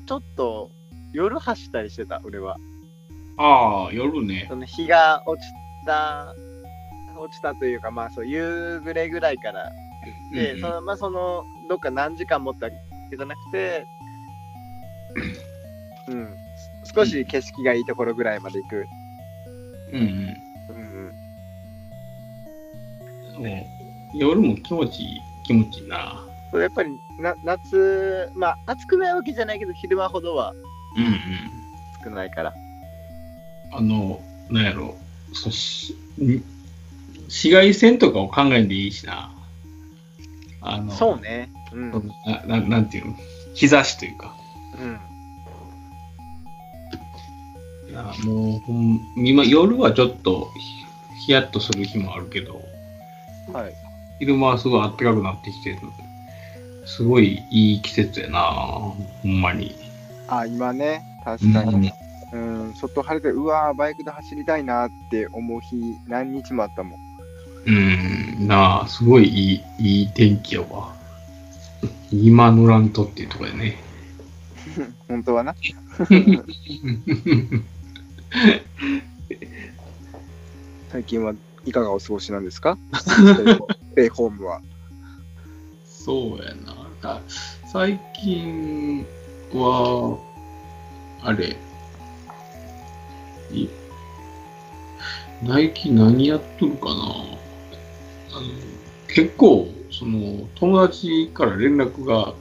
[0.07, 0.71] ちょっと
[1.13, 2.57] 夜走ったりしてた、俺は。
[3.37, 4.45] ああ、夜ね。
[4.49, 5.45] その日が落ち
[5.85, 6.33] た、
[7.17, 12.71] 落ちたというか、まあそう、夕暮れぐらいから行って、うんうんそのまあその、どっか何時間持ったわ
[13.09, 13.85] けじゃなくて、
[16.09, 16.35] うん、
[16.83, 18.85] 少し景色がいいところぐらいまで行く。
[19.93, 20.07] うんうん。
[20.69, 21.13] うん
[23.35, 23.43] うん。
[23.43, 23.67] ね
[24.15, 26.23] 夜も気持ちいい、気持ちいいな。
[26.53, 26.89] やっぱり
[27.19, 30.53] な夏、まあ暑くないわけじゃないけど、昼間ほどは
[30.97, 31.13] うんうん。
[32.03, 32.53] 少ないから。
[33.73, 34.97] あの、なんやろ、
[35.33, 36.43] そしん
[37.27, 39.31] 紫外線とかを考えんでいいしな。
[40.61, 41.51] あの、そうね。
[41.73, 41.91] うん。
[41.91, 43.15] そのなななんていうの、
[43.53, 44.35] 日差しというか。
[44.79, 44.99] うん。
[47.89, 52.61] いやもうほん、今、夜はちょっとひヒヤッとする日もあるけど、
[53.53, 53.73] はい。
[54.19, 55.77] 昼間はすごい暖かくなってきてる
[56.85, 58.95] すごいいい季節やな、ほ
[59.27, 59.75] んまに。
[60.27, 61.91] あ、今ね、確かに。
[62.33, 66.99] うん、外晴れて、うわー、バイクで走りたいなって思う日、何日もあったもん。
[67.65, 70.93] うん、なあ、すごいいいいい天気やわ。
[72.11, 73.77] 今乗らんとっていうところでね。
[75.07, 75.55] 本当はな。
[80.91, 81.33] 最近は
[81.65, 82.77] いかがお過ごしなんですか？
[82.93, 83.13] ス
[84.11, 84.61] ホームは。
[85.85, 86.75] そうやな。
[87.03, 87.21] あ
[87.71, 89.05] 最近
[89.53, 90.19] は、
[91.21, 91.55] あれ、
[93.51, 93.69] い
[95.43, 98.49] ナイキ何やっとるかなあの
[99.07, 102.33] 結構、その、友達から連絡が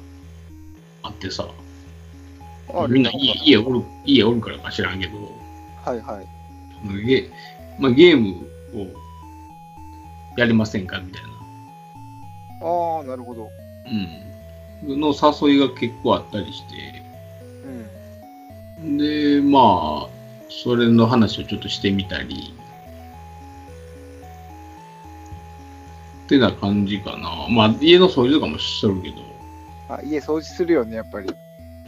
[1.03, 1.49] あってさ、
[2.69, 5.12] あみんな家家おる家おるからか知らんけど、
[5.85, 6.27] はいはい。
[6.85, 7.31] そのゲ,、
[7.79, 8.87] まあ、ゲームを
[10.37, 11.29] やりませんかみたいな。
[12.66, 13.49] ああ、なるほど。
[13.87, 14.36] うん。
[14.83, 17.03] の誘いが結構あったりして、
[18.81, 18.99] うん。
[18.99, 20.09] で、まあ、
[20.49, 22.55] それの話をちょっとしてみたり、
[26.27, 27.47] ってな感じかな。
[27.49, 29.17] まあ、家の掃除とかもしとるけど、
[29.89, 31.29] あ家掃除するよね、やっぱり。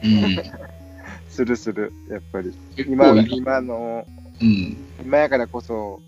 [0.05, 0.43] うん。
[1.29, 2.53] するする、やっぱり。
[2.77, 3.09] 結今。
[3.23, 4.07] 今の、
[4.41, 4.77] うん。
[5.05, 6.01] 今やからこそ、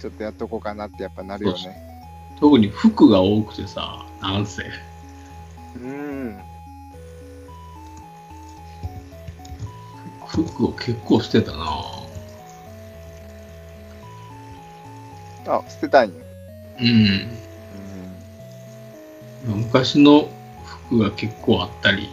[0.00, 1.76] ちょっとやっとこうかなってやっぱなるよね。
[2.40, 4.64] 特に服が多くてさ、なんせ。
[5.76, 6.40] うん。
[10.26, 11.66] 服を結構捨てたな。
[15.46, 16.14] あ、捨てたんよ。
[16.80, 17.40] うん。
[19.46, 20.28] 昔の
[20.64, 22.08] 服が結構あったり。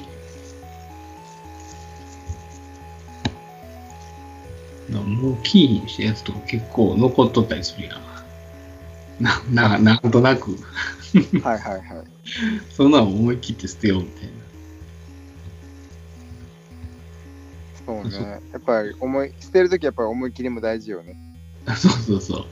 [4.89, 8.16] なもうキーにしたやつとか結構残っとったりするやん。
[9.19, 11.41] な、な、なんとなく、うん。
[11.41, 11.83] はいはいはい。
[12.69, 14.29] そんなの思い切って捨てようみたい
[17.85, 18.41] そうそうね。
[18.51, 21.15] やっぱり思い、捨てるときやっぱり思い切りも大事よね。
[21.65, 21.75] な。
[21.75, 22.45] そうそうそう。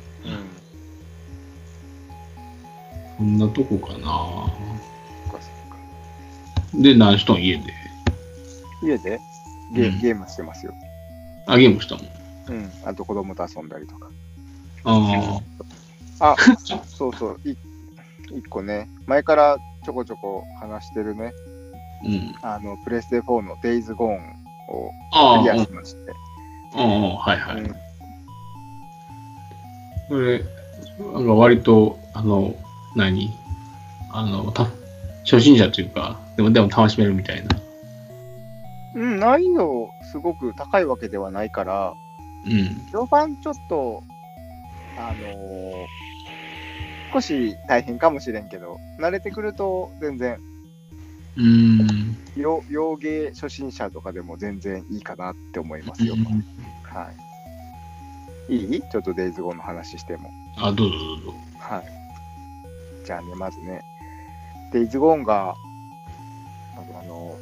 [3.19, 3.38] うん。
[3.39, 4.51] そんなとこかな。
[6.73, 7.41] で、何しとん？
[7.41, 7.63] 家で。
[8.84, 9.19] 家で？
[9.73, 10.73] ゲ,、うんゲームしてますよ。
[11.47, 12.06] あ、ゲームしたもん。
[12.47, 12.71] うん。
[12.86, 14.10] あと子供と遊んだりとか。
[14.84, 15.41] ああ、
[16.88, 17.39] そうそう。
[17.43, 17.56] い
[18.38, 21.32] 一個ね、前からちょこちょこ話してるね、
[22.04, 22.36] あ、うん。
[22.56, 24.17] あの、プレステ4の Days Gone
[24.69, 26.12] をあクリアあ、しまして。
[26.75, 27.62] ああ、はいはい。
[27.62, 27.75] うん
[30.08, 30.43] これ、
[30.99, 32.54] なんか割と、あの、
[32.95, 33.34] 何？
[34.12, 34.67] あの、た
[35.23, 37.60] 初心者というか、でも、でも楽しめるみたいな。
[38.95, 41.93] うん、難易度すごく高いわけではないから、
[42.45, 42.86] うん。
[42.91, 44.04] 序盤ちょっと、
[44.97, 46.05] あのー
[47.15, 50.38] 少し大変かもしれんけど、慣れてくると全然、
[51.38, 52.17] うーん。
[52.36, 56.15] 洋洋芸初心者とかでも全然いいかなって思いますよ。
[56.84, 57.10] は
[58.49, 58.56] い。
[58.56, 58.82] いい？
[58.91, 60.30] ちょっとデイズゴーの話しても。
[60.58, 61.34] あ、どうぞどうぞ。
[61.58, 61.86] はい。
[63.06, 63.82] じゃあね、まずね、
[64.73, 65.56] デイズゴーンが、
[66.75, 67.38] あの、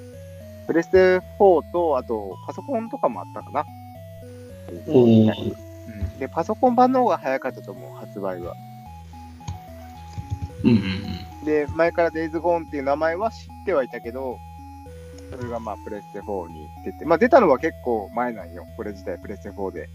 [0.67, 3.65] プレステ4と、あとパソコンとかもあったかな。
[4.87, 5.55] おー
[5.87, 8.53] うん、で、パソコン版の方が早かったと思う、発売は。
[10.63, 14.37] うんうんで、前からデイズゴーンっていう名前は知ってはいたけど、
[15.31, 19.89] それがまあプレステ4に出て、まあ出たのは結構前なんよ、これ自体プレステ4で。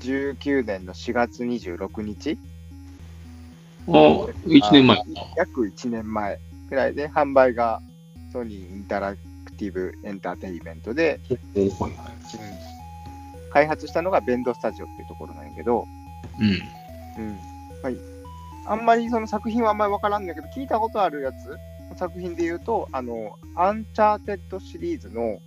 [0.00, 2.38] 2019年の4月26日
[3.86, 3.96] うん。
[3.96, 3.98] あ、
[4.46, 5.04] 1年前か。
[5.36, 6.38] 約1年前
[6.68, 7.80] くらいで販売が
[8.32, 11.20] ソニーインタラクティブエンターテインメントで、
[11.54, 11.92] おはいはい。
[13.52, 15.86] 開発したのがベンドスタジオっていうところなんやけど、
[16.40, 16.79] うん。
[17.20, 17.38] うん
[17.82, 17.96] はい、
[18.66, 21.56] あんまりその作品はあんまり分からんだけど、聞いたことあるやつ、
[21.96, 25.40] 作品で言うと、あの、アンチャーテッドシリーズの、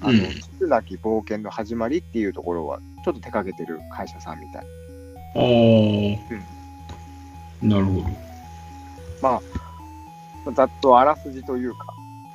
[0.00, 4.66] あの、うん地図なき冒険の始まりっていうところは、ちょっと手掛けてる会社さんみたい。
[5.34, 6.18] あー。
[7.62, 8.04] なるほど。
[9.20, 9.40] ま
[10.46, 11.86] あ、ざっとあらすじというか、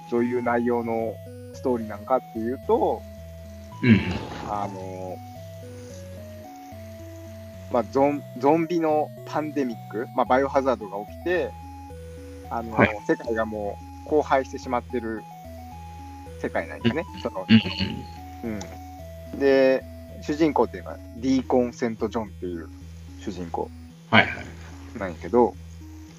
[0.10, 1.14] どういう内容の
[1.54, 3.02] ストーリーなんかっていうと、
[3.84, 4.00] うん。
[4.50, 5.18] あの
[7.72, 11.52] まあ、ゾンゾンビのパンデミック、まあ、バイオハザードが起きて、
[12.50, 15.22] あのはい世界がもう荒廃してしまってる
[16.40, 17.06] 世界なんですね。
[17.22, 17.46] その
[18.44, 18.60] うん。
[19.34, 19.84] うん、で、
[20.22, 22.70] 主人公っていうのがディーコン・セント・ジョンっていう
[23.20, 23.70] 主人公
[24.10, 25.00] はいはい。
[25.00, 25.54] なんやけど、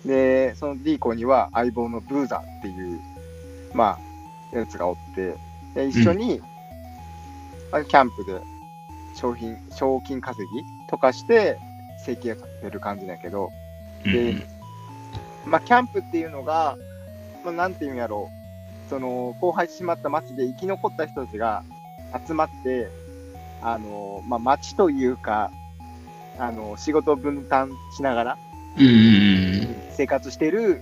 [0.04, 3.00] で、そのディーコンには相棒のブーザーっていう、
[3.74, 3.98] ま
[4.52, 5.34] あ、やつがおって、
[5.74, 6.40] で一緒に、
[7.72, 8.40] まあキャンプで
[9.14, 11.58] 商品、賞金稼ぎとかして
[11.98, 13.50] 生計を立てる感じだけど、
[14.04, 14.42] でうん。
[15.46, 16.76] まあ、キャンプっていうのが、
[17.44, 18.28] まあ、なんていうんやろ
[18.86, 21.62] う、その、荒廃してしまった町で生き残った人たちが
[22.26, 22.88] 集まって、
[23.62, 25.50] あの、まあ、町というか、
[26.38, 28.38] あの、仕事を分担しながら
[29.96, 30.80] 生活してる、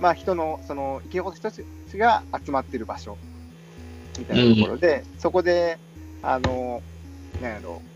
[0.00, 3.16] まあ、人の、その、生き残った人たちが集まってる場所、
[4.18, 5.78] みたいなところで、そこで、
[6.22, 6.82] あの、
[7.40, 7.87] なんやろう、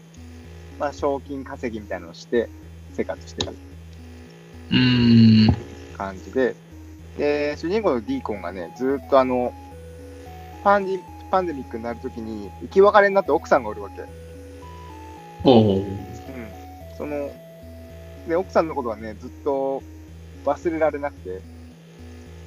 [0.79, 2.49] まあ、賞金稼ぎみたいなのをして
[2.93, 3.57] 生活してる。
[5.93, 6.57] 感じで、
[7.17, 9.53] で、主人公のディーコンがね、ずーっとあの、
[10.65, 14.03] パンディパンデミックになるときに、生き別れになって奥さんがおるわけ。
[15.45, 15.75] おお。
[15.77, 16.53] うん。
[16.97, 17.31] その、
[18.27, 19.83] で、奥さんのことはね、ずっと
[20.45, 21.41] 忘れられなくて、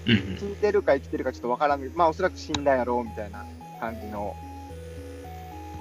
[0.08, 0.38] うん。
[0.38, 3.44] 死んでるか生きてるかちょっとわからんけど、まあおそらく死んだやろうみたいな
[3.80, 4.36] 感じの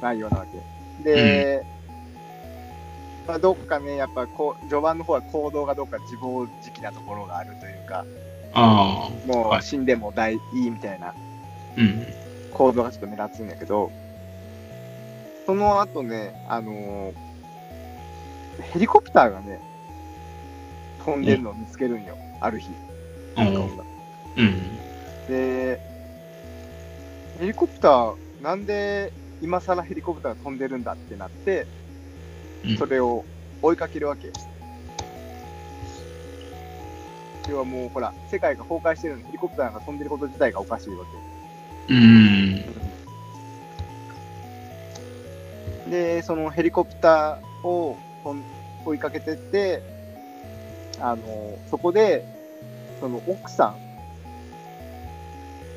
[0.00, 1.04] 内容なわけ。
[1.04, 1.62] で、
[3.26, 8.04] まあ、どっかね、やっぱこう序盤の方は行動がどっか自暴自棄なところがあるというか、
[8.52, 9.26] ああ。
[9.26, 11.14] もはいう死んでも大いいみたいな
[11.76, 12.06] うん。
[12.52, 13.90] 行動がちょっと目立つんだけど、
[15.46, 17.14] その後ね、あのー
[18.72, 19.60] ヘリコプターがね、
[21.04, 22.68] 飛んでるのを見つけるんよ、ある日。
[24.36, 24.78] うん。
[25.28, 25.80] で、
[27.40, 31.83] ヘリコプター、なんで今更ヘリコプターが飛んでるんだってなって、うん
[32.78, 33.24] それを
[33.62, 34.30] 追いかけるわけ。
[37.48, 41.04] 要はもうほら、世界が崩壊してるのにヘリコプターが飛んでること自体がおかしいわ
[41.88, 41.94] け。
[41.94, 42.64] うん。
[45.90, 47.96] で、そのヘリコプターを
[48.86, 49.82] 追いかけてって、
[51.00, 52.24] あの、そこで、
[53.00, 53.76] その奥さん、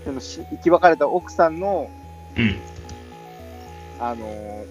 [0.06, 1.90] そのし生き別れた奥さんの、
[2.38, 2.60] うん。
[4.00, 4.66] あの、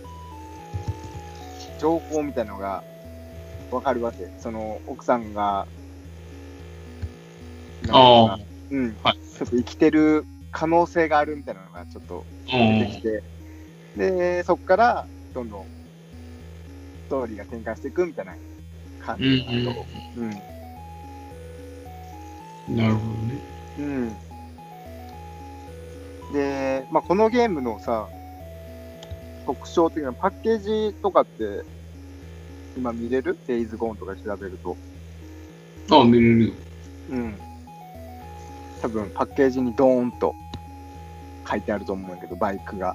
[1.78, 2.84] 情報みたいなのが
[3.70, 4.30] わかるわけ。
[4.38, 5.66] その奥さんが、
[7.82, 8.38] なんだろ
[8.70, 13.22] うん、はいちょっと生きてる可能性があるみたいなのがちょっと出てきて、
[13.96, 15.64] で、そこからどんどん
[17.06, 18.34] ストーリーが展開していくみたいな
[18.98, 19.86] 感じなんだけど、
[20.16, 20.30] うん。
[22.76, 23.40] なるほどね。
[23.78, 24.16] うん。
[26.32, 28.08] で、まあ、このゲームのさ、
[29.46, 31.62] 特徴的なパッケージとかって、
[32.76, 34.76] 今見れる ?Days Gone とか調べると。
[35.90, 36.52] ああ、見れるよ。
[37.10, 37.34] うん。
[38.82, 40.34] 多分パッケージにドーンと
[41.48, 42.94] 書いてあると思うんだけど、バイクが。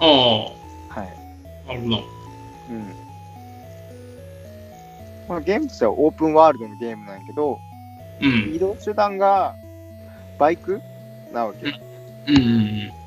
[0.00, 1.08] あはい。
[1.68, 1.98] あ、あるな。
[1.98, 2.94] うん。
[5.28, 7.58] まあ、ゲームとしてはオープンワールドのゲームなんやけど、
[8.22, 8.54] うん。
[8.54, 9.54] 移動手段が
[10.38, 10.80] バイク
[11.32, 11.66] なわけ。
[12.28, 12.99] うんうん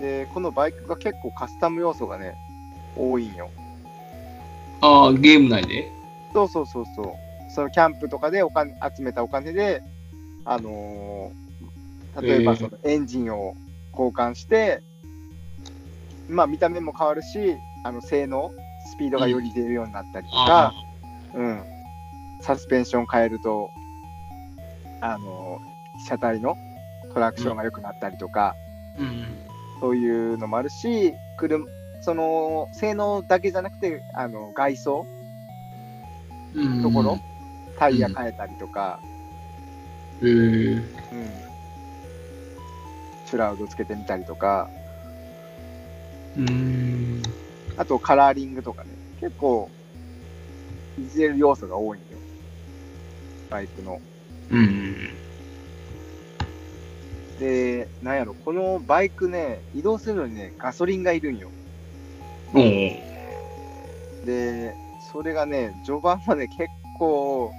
[0.00, 2.34] で、このバイクが結構カスタム要素がね、
[2.96, 3.50] 多いんよ。
[4.80, 5.90] ああ、ゲーム内で？
[6.32, 7.06] そうそうそうそう。
[7.50, 9.82] そのキャンプとかでお金集めたお金で、
[10.44, 13.56] あのー例えばえーそのエンジンを
[13.92, 14.82] 交換して、
[16.28, 18.52] まあ見た目も変わるし、あの性能、
[18.92, 20.74] スピードがより出るようになったりとあか、
[21.34, 21.62] うん、
[22.40, 23.70] サスペンション変えると、
[25.00, 25.74] あのー
[26.08, 26.56] 車体の
[27.12, 28.56] トラクションが良くなったりとか、
[28.98, 29.00] あ。
[29.00, 29.43] うん。
[29.84, 31.66] そういうのもあるし、車
[32.00, 35.06] その性能だけじゃなくて、あの外装、
[36.54, 36.82] うん。
[36.82, 37.18] ところ、
[37.78, 38.98] タイヤ変えたりとか、
[40.22, 40.30] へえ。
[40.30, 40.84] うん、
[43.26, 44.70] シュラウドつけてみたりとか、
[46.38, 47.20] うん。
[47.76, 49.68] あとカラーリングとかね、結構、
[50.98, 52.06] いじれる要素が多いんよ。
[53.50, 54.00] バイクの。
[54.48, 55.23] うん。
[57.38, 61.50] で、なんやろ、このバイクね、移動するのにね、ガソリンがいるんよ。
[62.54, 62.62] おお。
[64.24, 64.74] で、
[65.12, 66.68] それがね、序盤はね、結
[66.98, 67.50] 構、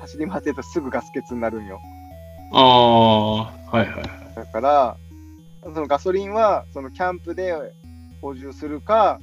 [0.00, 1.80] 走り回ってるとすぐガス欠になるんよ。
[2.52, 4.04] ああ、はいはいはい。
[4.34, 4.96] だから、
[5.62, 7.54] そのガソリンは、そのキャンプで
[8.20, 9.20] 補充するか、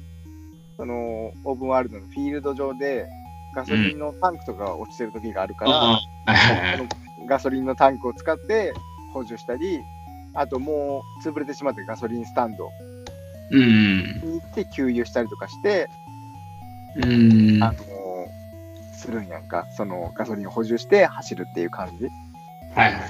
[0.76, 3.06] そのオープンワールドのフィールド上で、
[3.54, 6.76] ガソリンのタンクとかが落ちてる時があるから、ああ、はいはいはい。
[6.78, 6.88] その
[7.26, 8.74] ガソリンのタンクを使って
[9.14, 9.82] 補充したり、
[10.34, 12.70] あともう潰れてしまってガソリンスタンド
[13.50, 14.20] うん。
[14.22, 15.88] に行って給油したりとかして、
[16.96, 17.62] うん。
[17.62, 17.78] あの
[18.96, 22.08] するんやんか、そのガソリンを補充して走るっていう感じ。
[22.74, 23.00] はいはい。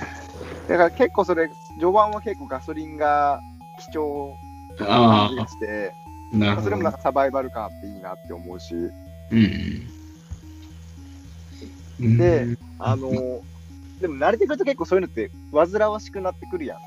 [0.69, 3.41] だから結構それ、序盤は結構ガソリンが
[3.93, 4.35] 貴重
[4.81, 5.95] なあ感じがして、
[6.35, 9.89] あ、なるほどまあそれもなんかサバイバル感あっていいなって思うし、うん。
[12.19, 13.41] でうんあの
[14.05, 16.79] でも慣れてくると結構そういうのって煩わしくなってくるやん。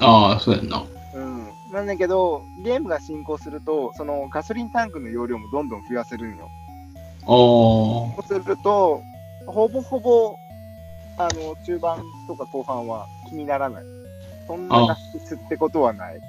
[0.00, 0.84] ああ、そうやんな。
[1.14, 1.48] うん。
[1.72, 6.48] なんだけど、ゲームが進行すると、そのガソリンタンクの容量もどんどん増やせるんよ。
[7.22, 9.00] ああ、そうすると、
[9.46, 10.36] ほぼほぼ、
[11.18, 13.84] あの、中盤とか後半は気にならない。
[14.48, 16.20] そんなガス欠ってことはない、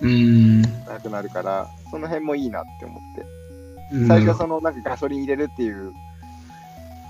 [0.00, 0.62] うん。
[0.62, 3.02] なくなるから、その辺もいいなって思っ
[3.92, 4.06] て。
[4.08, 5.92] 最初はそのなんかガソリン入れるっていう、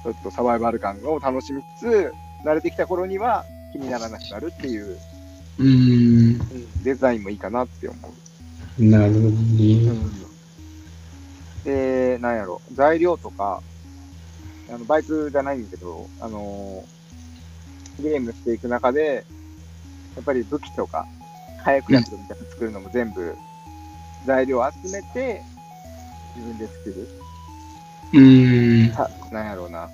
[0.03, 2.12] ちょっとサバイバル感を楽しみつつ、
[2.45, 4.99] 慣れてきた頃には気にならなくなるっていう、
[5.59, 5.66] うん。
[5.66, 7.99] うんデザインもいいかなって思
[8.78, 8.84] う。
[8.84, 10.05] なるほどね。
[11.64, 13.62] で、なんやろ、材料とか、
[14.68, 19.24] あのバイクじゃないんだけど、あのーゲームしていく中で、
[20.16, 21.07] やっぱり武器とか、
[21.64, 23.36] 火薬薬みたいなの作るのも全部、
[24.26, 25.42] 材料を集めて、
[26.34, 27.09] 自分で作る。
[28.12, 28.95] うーん。
[28.95, 29.88] たなんやろうな、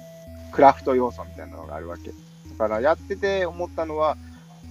[0.50, 2.10] クラフト要素みたいなのがあるわけ。
[2.60, 4.18] だからやってて思ったのは、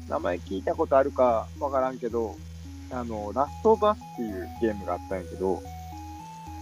[0.07, 2.35] 名前聞いたことあるかわからんけど、
[2.91, 5.63] あの、ラストバスっていうゲームがあったんやけど、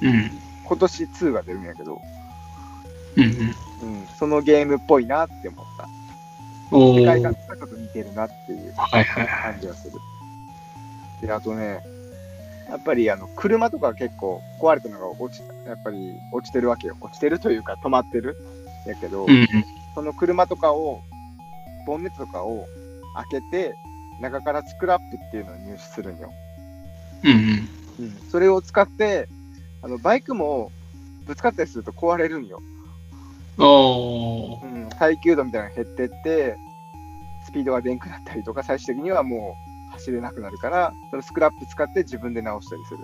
[0.01, 0.32] うん。
[0.63, 2.01] 今年2が出るんやけど、
[3.17, 3.30] うんうん。
[3.30, 5.89] うん、そのゲームっぽいなって思った。
[6.71, 8.73] 世界観がちょっと似てるなっていう。
[8.75, 9.99] 感じがする。
[11.21, 11.82] で、あとね、
[12.69, 16.95] やっぱりあの車とか結構壊れたのが落ちやっぱり落ちてるわけよ。
[17.01, 18.38] 落ちてるというか止まってる
[18.86, 19.47] やけど、うんうん。
[19.97, 21.01] その車とかを、
[21.88, 22.67] ボンネットとかを
[23.31, 23.75] 開けて、
[24.21, 26.31] 中からスクラップっていうのを入手するんよ。
[27.23, 28.05] うんうん。
[28.05, 29.27] うん、それを使って、
[29.81, 30.71] あのバイクも
[31.25, 32.59] ぶつかったりすると壊れるんよ。
[33.57, 34.65] おー。
[34.65, 36.57] うん、耐久度みたいなのが減ってって、
[37.45, 39.55] スピードが出んくなったりとか、最終的にはも
[39.88, 42.99] う走れなくなるから、そのスクラップ使って自分で直したりする。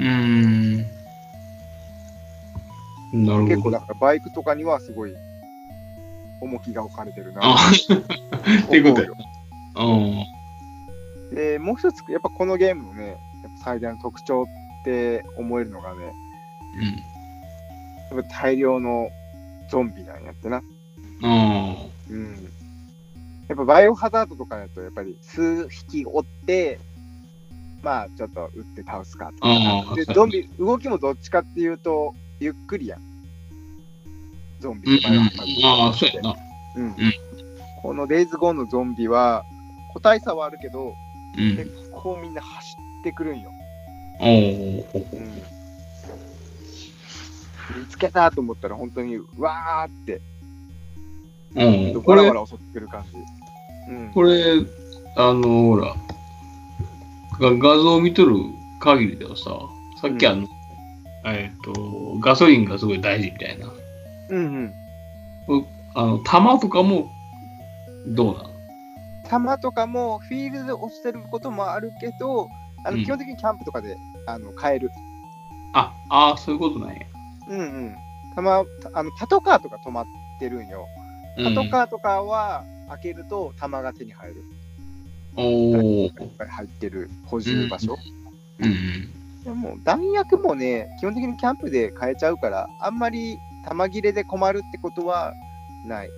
[0.00, 0.76] うーん。
[3.24, 3.46] なるほど。
[3.46, 5.14] 結構だからバイクとかにはすごい
[6.44, 7.40] 重きが置かれてるな。
[7.42, 7.56] あ
[8.66, 9.16] っていうことよ
[9.76, 11.34] うん。
[11.34, 13.16] で、もう一つ、やっぱこのゲームのね、やっ
[13.58, 16.12] ぱ最大の特徴って思えるのがね、
[18.10, 19.08] やっぱ大量の
[19.70, 20.62] ゾンビなんやってな。
[21.22, 21.30] うん。
[21.30, 21.76] あ
[22.10, 22.48] うん。
[23.48, 26.78] やっぱバイオハザードとかだと、やっぱり数匹追って、
[27.82, 29.94] まあちょっと撃って倒すかとか。
[29.94, 33.13] で、ゾンビ、動きもどっちかっていうと、ゆっくりやん。
[34.64, 36.36] ゾンうんビとバイオハザードああ、そうやな。
[36.76, 36.96] うんん
[37.82, 39.44] このデイズゴーンのゾンビは、
[39.92, 40.94] 個体差はあるけど、
[41.36, 41.56] うん。
[41.56, 43.50] 結構みんな走ってくるんよ。
[44.20, 44.84] おー。
[45.12, 45.42] うん
[47.78, 50.20] 見つけたと思ったら本当にわーって
[51.56, 52.02] うん。
[52.02, 53.90] これバラバ、ラ襲ってくる感じ。
[53.90, 54.42] うん、これ、
[55.16, 55.94] あの、ほら、
[57.40, 58.36] が画像を見とる
[58.80, 59.44] 限りではさ、
[60.00, 60.46] さっきあの、
[61.24, 63.72] えっ、と、ガソリンがすごい大事みたいな。
[64.28, 64.72] うん
[65.48, 65.66] うん。
[65.94, 67.10] あの、弾とかも、
[68.06, 68.50] どうなの？
[69.28, 72.48] 弾とかもフィールドで落ちてることもあるけど、
[72.84, 73.96] あのうん基本的にキャンプとかで、
[74.26, 74.90] あの買える。
[75.72, 76.96] あ、ああ、そういうことなんや。
[77.48, 77.96] うんうん。
[78.36, 80.04] 弾あのパトカーとか止まっ
[80.38, 80.86] てるんよ。
[81.38, 84.42] うんパトカーとかは開けると弾が手に入る。
[85.36, 86.04] おー。
[86.04, 87.96] いっぱい入ってる補充場所。
[88.60, 89.42] うんうん。
[89.42, 93.38] でも弾薬もね、基本的にキャンプで買えちゃうから、あんまり
[93.68, 95.32] 弾切れで困るってことは
[95.86, 96.10] ない。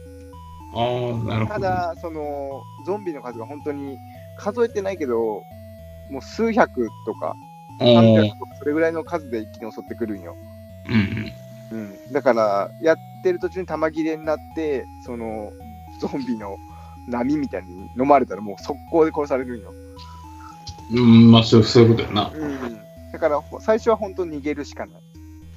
[0.75, 1.55] ああ、なるほど。
[1.55, 3.99] ただ、そのゾンビの数が本当に
[4.39, 5.43] 数えてないけど、
[6.11, 7.35] もう数百とか、
[7.81, 8.39] お300ー。
[8.39, 10.35] とか、それぐらいの数で一気に襲ってくるんよ。
[10.89, 11.33] うんうん。
[11.69, 15.53] うん、だから、やってる途中に弾切れになって、その
[16.01, 16.57] ゾンビの
[17.09, 19.73] 波みたいに飲まれたら、もう速攻で殺されるんよ。
[20.93, 22.31] うん、まあそういうことやな。
[22.33, 22.81] うん、
[23.13, 25.01] だから、ほ最初は本当に逃げるしかない。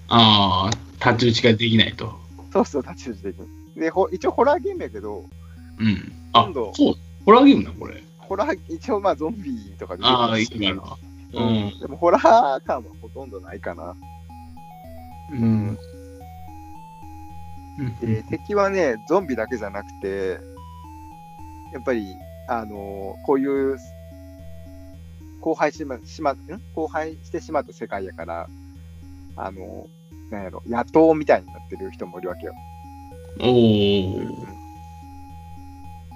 [0.08, 2.14] ああ、太刀打ちができないと。
[2.52, 3.48] そうそう、立ち打ち的に。
[3.82, 5.24] で、ほ一応ホラーゲームやけど、
[5.80, 6.12] うん。
[6.34, 6.94] あ今度、そう。
[7.26, 8.04] ホラーゲームな、これ。
[8.18, 10.98] ホラー、一応まあゾンビとかでああ、いいかな。
[11.34, 11.80] ううんん。
[11.80, 13.96] でもホラー感はほとんどないかな。
[15.32, 15.78] うん。
[18.02, 20.40] で、敵はね、ゾンビだけじゃなくて、
[21.72, 22.16] やっぱり、
[22.48, 23.78] あのーこういう、
[25.42, 26.38] 荒廃しま、しま、ん？
[26.76, 28.50] 荒廃してしまった世界やから、
[29.38, 29.99] あのー
[30.30, 32.54] なんやろ、野党みたいになってる人もいるわけよ。
[33.40, 34.60] おー。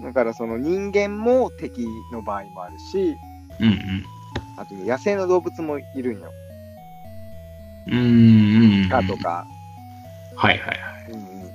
[0.03, 3.17] だからその人間も敵の場合もあるし、
[3.59, 4.05] うんうん。
[4.57, 6.31] あとね、野生の動物もいるんよ。
[7.87, 8.89] うんうん。
[8.89, 9.17] 鹿と。
[9.17, 9.47] か、
[10.35, 11.11] はいはいはい。
[11.11, 11.51] うんうん、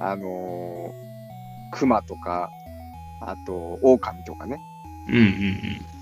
[0.00, 2.50] あのー、熊とか、
[3.20, 4.60] あと、狼とかね。
[5.08, 5.92] うんうん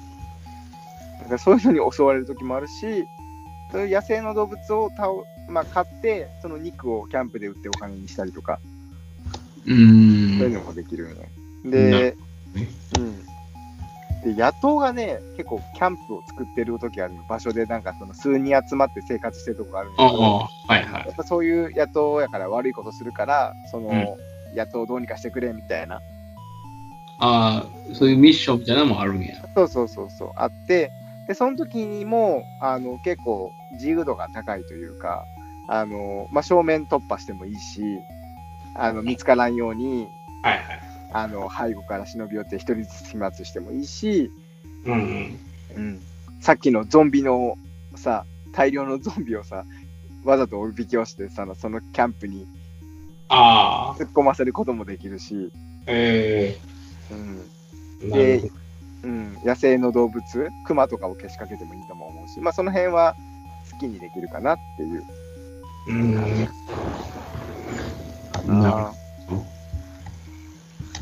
[1.21, 3.07] だからそういうのに襲われる時もあるし、
[3.73, 5.09] そういう野生の動物を倒、
[5.49, 8.59] まあ、買って、その肉をキャンプで売ってお金にしたりとか、
[9.67, 9.81] うん。
[9.81, 10.39] うん。
[10.39, 11.31] そういうのもできるよね。
[11.65, 12.17] で、
[12.93, 13.25] うん。
[14.25, 21.07] で、野党がね、結構キャンプを作ってる時ある場所で、なんかその数人集まって生活してるとこがあるんだあけど、あ、はいはいや。
[21.13, 24.17] っぱそういう野党やから悪いことするから、その、
[24.55, 26.01] 野党どうにかしてくれみたいな。
[27.19, 29.37] ああ、そういうミッションみたいなのもあるんや。
[29.55, 30.91] そうそうそうそう、あって、
[31.31, 35.25] で、その時にも、あの、結構自由度が高いというか、
[35.69, 38.01] あの、まあ、正面突破してもいいし、
[38.75, 40.09] あの、見つからんように、
[40.43, 40.81] はいはい。
[41.13, 44.29] あの、背後から忍び寄って一人ずつ飛沫してもいいし、
[44.85, 45.39] うんうん。
[45.77, 46.01] うん、
[46.41, 47.57] さっきのゾンビの
[47.95, 49.65] さ、大量のゾンビをさ、
[50.25, 52.45] わざとおびき寄してさ、そのキャンプに
[53.29, 55.53] ああ、突っ込ませることもできるし、
[55.87, 56.59] え
[57.13, 57.41] うん、
[58.03, 58.60] えなるほど。
[59.03, 63.17] うん、野生の動物、クマとかをけしかけてもいいとも思うし、まあその辺は
[63.73, 65.05] 好きにできるかなっていう
[65.87, 66.49] うん。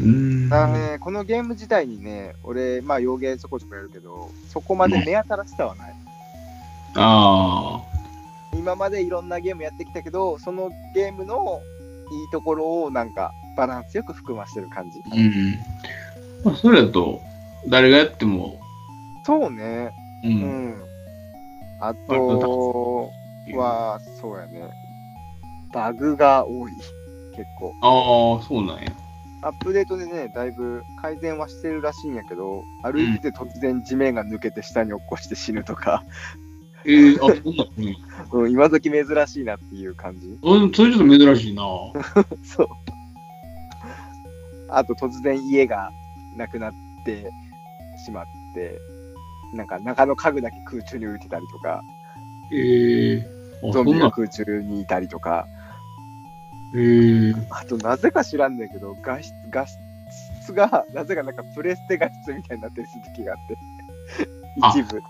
[0.00, 0.48] うん。
[0.48, 5.94] だね、このゲーム自体にね、俺、まあ、洋芸そこそこやるけど、そこまで目新しさはない。
[6.94, 7.82] あ
[8.54, 11.60] 今までいろんなゲームやってきたけど、そのゲームの
[12.10, 15.02] いいところをなんかバランスよく含ましてる感じ。
[15.10, 15.14] あ。
[15.14, 15.58] うん。
[16.44, 17.20] まあ、それだと、
[17.66, 18.60] 誰がやっても、
[19.24, 19.90] そうね。
[20.24, 20.28] う。
[20.28, 20.82] うんん。
[21.80, 23.10] あと
[23.54, 24.70] は、そうやね。
[25.72, 26.72] バグが多い。
[27.36, 27.74] 結構。
[27.82, 28.90] ああ、そうなんや。
[29.42, 36.02] アップデートでね、だいぶ改善はしてるらしいんやけど、歩いてて突然地面が抜けて下に落っこして死ぬとか、
[36.84, 37.96] ええあ、そんなんね。
[38.32, 40.38] うん、今時珍しいなっていう感じ。
[40.42, 41.62] うん、それちょっと珍しいな。
[42.42, 42.68] そう。
[44.70, 45.90] あと突然家が
[46.36, 46.72] なくなっ
[47.04, 47.30] て
[47.98, 48.24] しまっ
[48.54, 48.78] て、
[49.54, 51.82] なんか中の家具だけ空中に浮いてたりとか、
[52.52, 53.26] ええ
[53.68, 53.98] あ、ゾンビ。
[53.98, 55.46] が空中にいたりとか、
[56.76, 63.58] ええあとなぜか知らんねんけど、画質、画質が、なぜかなんかプレステ画質みたいになってる時があって、
[64.60, 65.00] あ一部。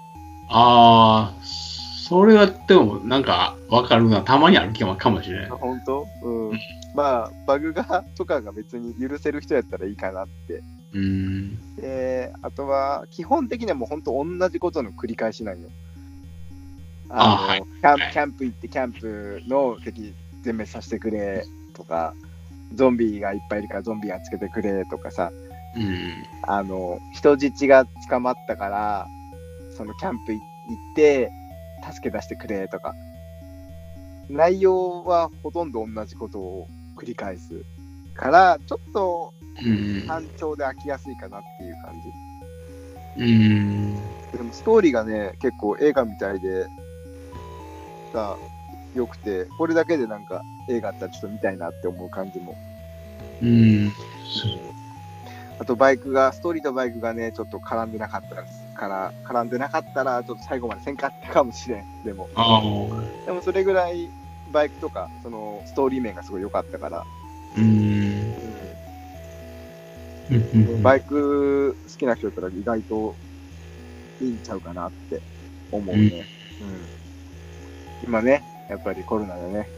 [0.50, 4.22] ああ、それはでも、なんか、わかるな。
[4.22, 5.50] たまにある気もかもしれない。
[5.50, 6.06] 本当？
[6.22, 6.60] うん。
[6.94, 10.62] まあ、バグが、とかが別に許せる人やったらいいかなって。
[10.94, 11.76] うん。
[11.76, 15.68] で、あとは、基本的にはもう本当同じことの繰り返しなんよ。
[17.08, 22.14] のあはいキャンはいキャンプ行って、キャンプの敵全滅させてくれとか、
[22.74, 25.30] ゾンビがいっぱいいるからゾンビやっつけてくれとかさ、
[25.76, 26.24] うん。
[26.42, 29.06] あの、人質が捕まったから、
[29.76, 31.30] そのキャンプい行って、
[31.92, 32.94] 助け出してくれとか。
[34.28, 37.64] 内容はほとんど同じことを繰り返す
[38.14, 39.37] から、ちょっとうん。
[40.06, 43.22] 単調で飽きやすいかなっていう感じ。
[43.22, 43.94] うん。
[44.32, 46.66] でもストーリーがね、結構映画みたいで、
[48.12, 48.36] さ、
[48.94, 52.54] 良くて、これだけでなんか映画あったらちょっと見たいなって思う感じも。
[53.42, 53.92] うん。
[55.58, 58.44] あとバイクが、ストーリーとバイクがね、ちょっと絡んでなかったら、
[58.76, 61.84] から絡んでなかったら、ちょっと最後までせんかったかもしれん。
[62.04, 63.26] でも、ああ。
[63.26, 64.08] でもそれぐらい
[64.52, 67.04] バイクとか、そのストーリー面がすごい良かったから、
[67.56, 68.17] うん。
[70.30, 70.82] うん。
[70.82, 73.14] バイク好きな人だったら意外と
[74.20, 75.20] いいんちゃうかなって
[75.72, 76.26] 思うね。
[76.60, 76.98] うん
[78.02, 79.68] 今ね、やっぱりコロナでね、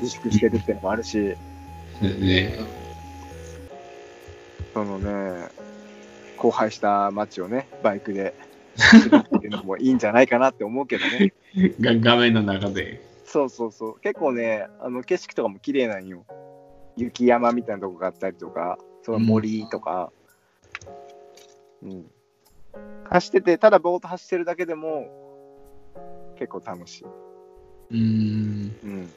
[0.00, 1.34] 自粛してるってのもあるし、
[2.00, 2.58] ね。
[4.72, 5.48] そのね、
[6.38, 8.34] 荒廃した街をね、バイクで
[8.76, 11.34] 走るっていうのもいいんじゃないかなって思うけどね。
[11.80, 13.02] が画面の中で。
[13.24, 14.00] そうそうそう。
[14.00, 16.24] 結構ね、あの景色とかも綺麗なんよ。
[16.96, 20.12] 雪山みたいなとこがあったりとか、その森とか。
[21.82, 22.06] うん。
[23.04, 25.06] 走ってて、ただぼーっと走ってるだけでも、
[26.38, 27.04] 結構楽しい。
[27.90, 28.76] うん。
[28.84, 29.10] うん。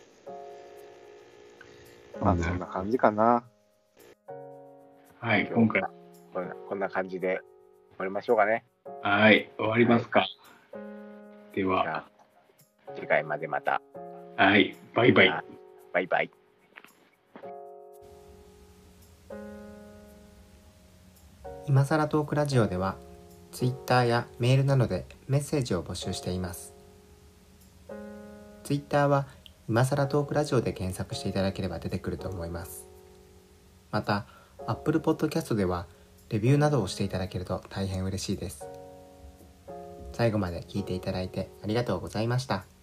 [2.22, 3.44] まあ、そんな感じかな。
[5.20, 5.84] はい、今回。
[6.34, 7.40] こんなこんな感じで
[7.92, 8.66] 終わりましょうかね。
[9.02, 10.28] はい、終わりますか。
[11.64, 12.06] は、ゃあ、
[12.96, 13.82] 次回までまた。
[14.36, 15.44] はい、バイバイ。
[15.94, 16.45] バイバイ。
[21.68, 22.96] 今さらトークラジオでは
[23.52, 26.74] Twitter やメールなどでメッセージを募集しています。
[28.64, 29.28] Twitter は
[29.68, 32.88] 今さらトークラジオで検索していただければ出てくると思います。
[33.90, 34.28] また
[34.68, 35.88] Apple Podcast では
[36.30, 38.68] レビューなどをしていただけると大変嬉しいです。
[40.14, 42.75] 最後まで聞いていただいてありがとうございました。